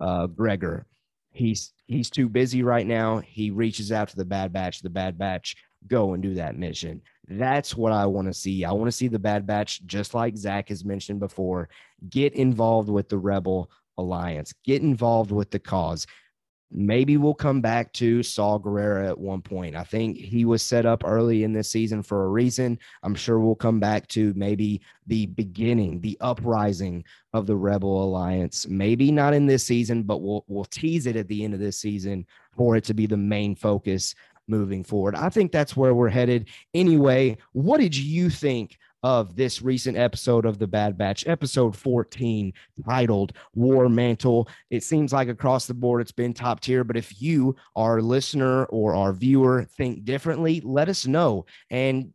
uh, 0.00 0.26
Gregor. 0.26 0.86
He's 1.30 1.72
he's 1.86 2.10
too 2.10 2.28
busy 2.28 2.62
right 2.62 2.86
now. 2.86 3.20
He 3.20 3.50
reaches 3.50 3.90
out 3.90 4.08
to 4.08 4.16
the 4.16 4.26
Bad 4.26 4.52
Batch. 4.52 4.82
The 4.82 4.90
Bad 4.90 5.16
Batch 5.16 5.56
go 5.86 6.14
and 6.14 6.22
do 6.22 6.34
that 6.34 6.58
mission. 6.58 7.02
That's 7.28 7.76
what 7.76 7.92
I 7.92 8.06
want 8.06 8.28
to 8.28 8.34
see. 8.34 8.64
I 8.64 8.72
want 8.72 8.86
to 8.88 8.96
see 8.96 9.08
the 9.08 9.18
Bad 9.18 9.46
Batch, 9.46 9.84
just 9.86 10.14
like 10.14 10.36
Zach 10.36 10.68
has 10.68 10.84
mentioned 10.84 11.20
before, 11.20 11.68
get 12.08 12.34
involved 12.34 12.88
with 12.88 13.08
the 13.08 13.18
Rebel 13.18 13.70
Alliance, 13.98 14.52
get 14.64 14.82
involved 14.82 15.30
with 15.30 15.50
the 15.50 15.58
cause. 15.58 16.06
Maybe 16.74 17.18
we'll 17.18 17.34
come 17.34 17.60
back 17.60 17.92
to 17.94 18.22
Saw 18.22 18.58
Gerrera 18.58 19.06
at 19.06 19.18
one 19.18 19.42
point. 19.42 19.76
I 19.76 19.84
think 19.84 20.16
he 20.16 20.46
was 20.46 20.62
set 20.62 20.86
up 20.86 21.02
early 21.04 21.44
in 21.44 21.52
this 21.52 21.70
season 21.70 22.02
for 22.02 22.24
a 22.24 22.30
reason. 22.30 22.78
I'm 23.02 23.14
sure 23.14 23.38
we'll 23.38 23.54
come 23.54 23.78
back 23.78 24.08
to 24.08 24.32
maybe 24.34 24.80
the 25.06 25.26
beginning, 25.26 26.00
the 26.00 26.16
uprising 26.22 27.04
of 27.34 27.46
the 27.46 27.56
Rebel 27.56 28.02
Alliance. 28.02 28.66
Maybe 28.66 29.12
not 29.12 29.34
in 29.34 29.44
this 29.44 29.64
season, 29.64 30.02
but 30.04 30.22
we'll 30.22 30.46
we'll 30.48 30.64
tease 30.64 31.06
it 31.06 31.16
at 31.16 31.28
the 31.28 31.44
end 31.44 31.52
of 31.52 31.60
this 31.60 31.76
season 31.76 32.26
for 32.56 32.74
it 32.74 32.84
to 32.84 32.94
be 32.94 33.04
the 33.04 33.18
main 33.18 33.54
focus 33.54 34.14
moving 34.48 34.84
forward. 34.84 35.14
I 35.14 35.28
think 35.28 35.52
that's 35.52 35.76
where 35.76 35.94
we're 35.94 36.08
headed. 36.08 36.48
Anyway, 36.74 37.38
what 37.52 37.80
did 37.80 37.96
you 37.96 38.30
think 38.30 38.78
of 39.02 39.34
this 39.34 39.62
recent 39.62 39.96
episode 39.96 40.46
of 40.46 40.58
The 40.58 40.66
Bad 40.66 40.96
Batch, 40.96 41.26
episode 41.26 41.76
14, 41.76 42.52
titled 42.84 43.32
War 43.54 43.88
Mantle? 43.88 44.48
It 44.70 44.84
seems 44.84 45.12
like 45.12 45.28
across 45.28 45.66
the 45.66 45.74
board 45.74 46.00
it's 46.00 46.12
been 46.12 46.34
top 46.34 46.60
tier, 46.60 46.84
but 46.84 46.96
if 46.96 47.20
you, 47.20 47.56
our 47.76 48.00
listener 48.00 48.64
or 48.66 48.94
our 48.94 49.12
viewer, 49.12 49.64
think 49.64 50.04
differently, 50.04 50.60
let 50.64 50.88
us 50.88 51.06
know. 51.06 51.46
And 51.70 52.12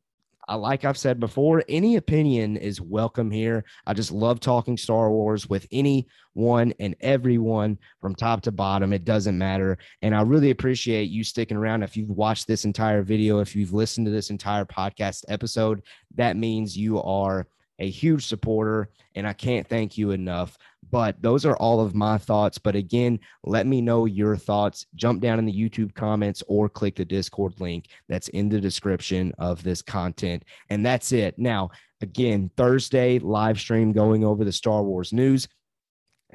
uh, 0.50 0.58
like 0.58 0.86
I've 0.86 0.98
said 0.98 1.20
before, 1.20 1.64
any 1.68 1.98
opinion 1.98 2.58
is 2.58 2.80
welcome 2.80 3.30
here. 3.30 3.66
I 3.86 3.94
just 3.94 4.12
love 4.12 4.40
talking 4.40 4.78
Star 4.78 5.12
Wars 5.12 5.50
with 5.50 5.68
anyone 5.72 6.74
and 6.80 6.96
everyone 7.02 7.78
from 8.02 8.16
top 8.16 8.42
to 8.44 8.52
bottom. 8.52 8.94
It 8.94 9.04
doesn't 9.04 9.38
matter. 9.38 9.78
And 10.02 10.16
I 10.16 10.22
really 10.22 10.52
appreciate 10.52 11.10
you 11.10 11.24
sticking 11.24 11.58
around. 11.58 11.84
If 11.84 11.98
you've 11.98 12.10
watched 12.10 12.48
this 12.48 12.66
entire 12.66 13.02
video, 13.02 13.40
if 13.40 13.56
you've 13.56 13.74
listened 13.74 14.06
to 14.08 14.12
this 14.12 14.30
entire 14.30 14.66
podcast 14.66 15.26
episode, 15.28 15.82
that 16.16 16.38
means 16.38 16.78
you 16.78 17.02
are 17.02 17.48
a 17.80 17.90
huge 17.90 18.26
supporter, 18.26 18.90
and 19.16 19.28
I 19.28 19.34
can't 19.34 19.68
thank 19.68 19.98
you 19.98 20.12
enough. 20.12 20.58
But 20.90 21.22
those 21.22 21.46
are 21.46 21.58
all 21.58 21.82
of 21.82 21.96
my 21.96 22.18
thoughts. 22.18 22.58
But 22.58 22.76
again, 22.76 23.20
let 23.44 23.68
me 23.68 23.82
know 23.82 24.06
your 24.06 24.38
thoughts. 24.38 24.86
Jump 24.96 25.22
down 25.22 25.38
in 25.38 25.46
the 25.46 25.54
YouTube 25.54 25.94
comments 25.94 26.44
or 26.48 26.70
click 26.70 26.96
the 26.96 27.06
Discord 27.06 27.60
link 27.60 27.88
that's 28.08 28.30
in 28.30 28.48
the 28.48 28.62
description 28.62 29.34
of 29.38 29.64
this 29.64 29.82
content. 29.82 30.44
And 30.70 30.86
that's 30.86 31.12
it. 31.12 31.38
Now, 31.38 31.72
again, 32.02 32.52
Thursday 32.56 33.20
live 33.20 33.60
stream 33.60 33.92
going 33.92 34.24
over 34.24 34.46
the 34.46 34.52
Star 34.52 34.84
Wars 34.84 35.12
news. 35.12 35.48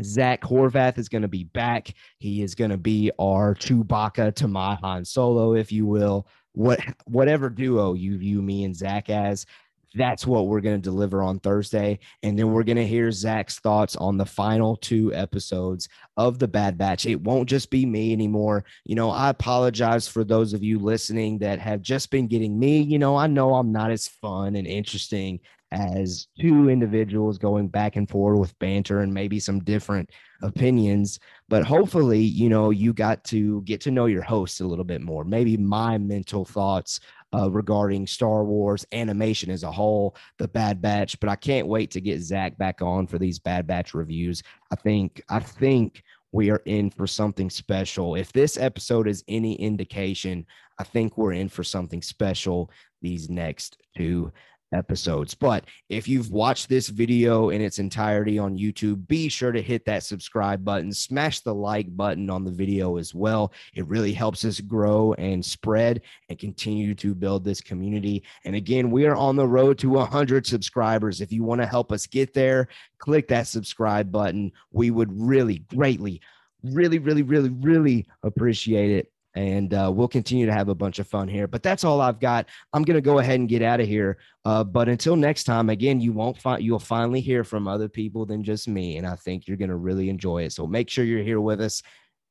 Zach 0.02 0.40
Horvath 0.42 0.98
is 0.98 1.08
going 1.08 1.22
to 1.22 1.28
be 1.28 1.44
back. 1.44 1.94
He 2.18 2.42
is 2.42 2.54
going 2.54 2.70
to 2.70 2.78
be 2.78 3.10
our 3.18 3.54
Chewbacca 3.54 4.34
to 4.36 4.48
my 4.48 4.76
Han 4.76 5.04
Solo, 5.04 5.54
if 5.54 5.70
you 5.70 5.86
will. 5.86 6.26
What 6.54 6.80
whatever 7.06 7.48
duo 7.48 7.94
you 7.94 8.18
view 8.18 8.42
me 8.42 8.64
and 8.64 8.76
Zach 8.76 9.08
as, 9.08 9.46
that's 9.94 10.26
what 10.26 10.46
we're 10.46 10.60
going 10.60 10.80
to 10.80 10.82
deliver 10.82 11.22
on 11.22 11.38
Thursday. 11.38 11.98
And 12.22 12.38
then 12.38 12.52
we're 12.52 12.62
going 12.62 12.76
to 12.76 12.86
hear 12.86 13.10
Zach's 13.10 13.58
thoughts 13.58 13.96
on 13.96 14.16
the 14.16 14.26
final 14.26 14.76
two 14.76 15.12
episodes 15.14 15.88
of 16.16 16.38
The 16.38 16.48
Bad 16.48 16.78
Batch. 16.78 17.06
It 17.06 17.20
won't 17.20 17.48
just 17.48 17.70
be 17.70 17.84
me 17.86 18.12
anymore. 18.12 18.64
You 18.84 18.94
know, 18.94 19.10
I 19.10 19.30
apologize 19.30 20.08
for 20.08 20.24
those 20.24 20.52
of 20.52 20.62
you 20.62 20.78
listening 20.78 21.38
that 21.38 21.58
have 21.58 21.82
just 21.82 22.10
been 22.10 22.26
getting 22.26 22.58
me. 22.58 22.80
You 22.80 22.98
know, 22.98 23.16
I 23.16 23.26
know 23.26 23.54
I'm 23.54 23.72
not 23.72 23.90
as 23.90 24.08
fun 24.08 24.56
and 24.56 24.66
interesting 24.66 25.40
as 25.72 26.26
two 26.38 26.68
individuals 26.68 27.38
going 27.38 27.66
back 27.66 27.96
and 27.96 28.08
forth 28.08 28.38
with 28.38 28.58
banter 28.58 29.00
and 29.00 29.12
maybe 29.12 29.40
some 29.40 29.58
different 29.60 30.10
opinions 30.42 31.18
but 31.48 31.64
hopefully 31.64 32.20
you 32.20 32.48
know 32.48 32.68
you 32.68 32.92
got 32.92 33.24
to 33.24 33.62
get 33.62 33.80
to 33.80 33.90
know 33.90 34.04
your 34.04 34.22
host 34.22 34.60
a 34.60 34.66
little 34.66 34.84
bit 34.84 35.00
more 35.00 35.24
maybe 35.24 35.56
my 35.56 35.96
mental 35.96 36.44
thoughts 36.44 37.00
uh, 37.34 37.50
regarding 37.50 38.06
Star 38.06 38.44
Wars 38.44 38.86
animation 38.92 39.50
as 39.50 39.62
a 39.62 39.72
whole, 39.72 40.16
the 40.38 40.48
Bad 40.48 40.82
Batch. 40.82 41.18
But 41.20 41.30
I 41.30 41.36
can't 41.36 41.66
wait 41.66 41.90
to 41.92 42.00
get 42.00 42.20
Zach 42.20 42.56
back 42.58 42.82
on 42.82 43.06
for 43.06 43.18
these 43.18 43.38
Bad 43.38 43.66
Batch 43.66 43.94
reviews. 43.94 44.42
I 44.70 44.76
think 44.76 45.22
I 45.28 45.40
think 45.40 46.02
we 46.32 46.50
are 46.50 46.62
in 46.64 46.90
for 46.90 47.06
something 47.06 47.50
special. 47.50 48.14
If 48.14 48.32
this 48.32 48.56
episode 48.56 49.06
is 49.06 49.24
any 49.28 49.54
indication, 49.54 50.46
I 50.78 50.84
think 50.84 51.16
we're 51.16 51.34
in 51.34 51.48
for 51.48 51.62
something 51.62 52.02
special 52.02 52.70
these 53.02 53.28
next 53.28 53.76
two 53.96 54.32
episodes. 54.72 55.34
But 55.34 55.64
if 55.88 56.08
you've 56.08 56.30
watched 56.30 56.68
this 56.68 56.88
video 56.88 57.50
in 57.50 57.60
its 57.60 57.78
entirety 57.78 58.38
on 58.38 58.58
YouTube, 58.58 59.06
be 59.06 59.28
sure 59.28 59.52
to 59.52 59.62
hit 59.62 59.84
that 59.86 60.02
subscribe 60.02 60.64
button, 60.64 60.92
smash 60.92 61.40
the 61.40 61.54
like 61.54 61.94
button 61.96 62.30
on 62.30 62.44
the 62.44 62.50
video 62.50 62.96
as 62.96 63.14
well. 63.14 63.52
It 63.74 63.86
really 63.86 64.12
helps 64.12 64.44
us 64.44 64.60
grow 64.60 65.14
and 65.14 65.44
spread 65.44 66.02
and 66.28 66.38
continue 66.38 66.94
to 66.96 67.14
build 67.14 67.44
this 67.44 67.60
community. 67.60 68.24
And 68.44 68.56
again, 68.56 68.90
we 68.90 69.06
are 69.06 69.16
on 69.16 69.36
the 69.36 69.46
road 69.46 69.78
to 69.78 69.90
100 69.90 70.46
subscribers. 70.46 71.20
If 71.20 71.32
you 71.32 71.44
want 71.44 71.60
to 71.60 71.66
help 71.66 71.92
us 71.92 72.06
get 72.06 72.34
there, 72.34 72.68
click 72.98 73.28
that 73.28 73.46
subscribe 73.46 74.10
button. 74.10 74.52
We 74.72 74.90
would 74.90 75.10
really 75.12 75.58
greatly 75.58 76.20
really, 76.62 76.98
really, 76.98 77.22
really, 77.22 77.48
really 77.48 78.06
appreciate 78.22 78.90
it 78.92 79.11
and 79.34 79.72
uh, 79.74 79.90
we'll 79.94 80.08
continue 80.08 80.46
to 80.46 80.52
have 80.52 80.68
a 80.68 80.74
bunch 80.74 80.98
of 80.98 81.06
fun 81.06 81.28
here. 81.28 81.46
But 81.46 81.62
that's 81.62 81.84
all 81.84 82.00
I've 82.00 82.20
got. 82.20 82.48
I'm 82.72 82.82
gonna 82.82 83.00
go 83.00 83.18
ahead 83.18 83.40
and 83.40 83.48
get 83.48 83.62
out 83.62 83.80
of 83.80 83.88
here. 83.88 84.18
Uh, 84.44 84.64
but 84.64 84.88
until 84.88 85.16
next 85.16 85.44
time, 85.44 85.70
again, 85.70 86.00
you 86.00 86.12
won't 86.12 86.38
find 86.38 86.62
you'll 86.62 86.78
finally 86.78 87.20
hear 87.20 87.44
from 87.44 87.68
other 87.68 87.88
people 87.88 88.26
than 88.26 88.44
just 88.44 88.68
me, 88.68 88.96
and 88.96 89.06
I 89.06 89.16
think 89.16 89.46
you're 89.46 89.56
gonna 89.56 89.76
really 89.76 90.08
enjoy 90.08 90.42
it. 90.44 90.52
So 90.52 90.66
make 90.66 90.90
sure 90.90 91.04
you're 91.04 91.22
here 91.22 91.40
with 91.40 91.60
us 91.60 91.82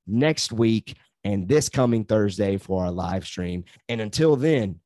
next 0.07 0.51
week 0.51 0.95
and 1.23 1.47
this 1.47 1.69
coming 1.69 2.03
Thursday 2.03 2.57
for 2.57 2.83
our 2.85 2.91
live 2.91 3.25
stream. 3.25 3.63
And 3.89 4.01
until 4.01 4.35
then, 4.35 4.79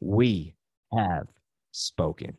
we 0.00 0.54
have 0.96 1.26
spoken. 1.72 2.36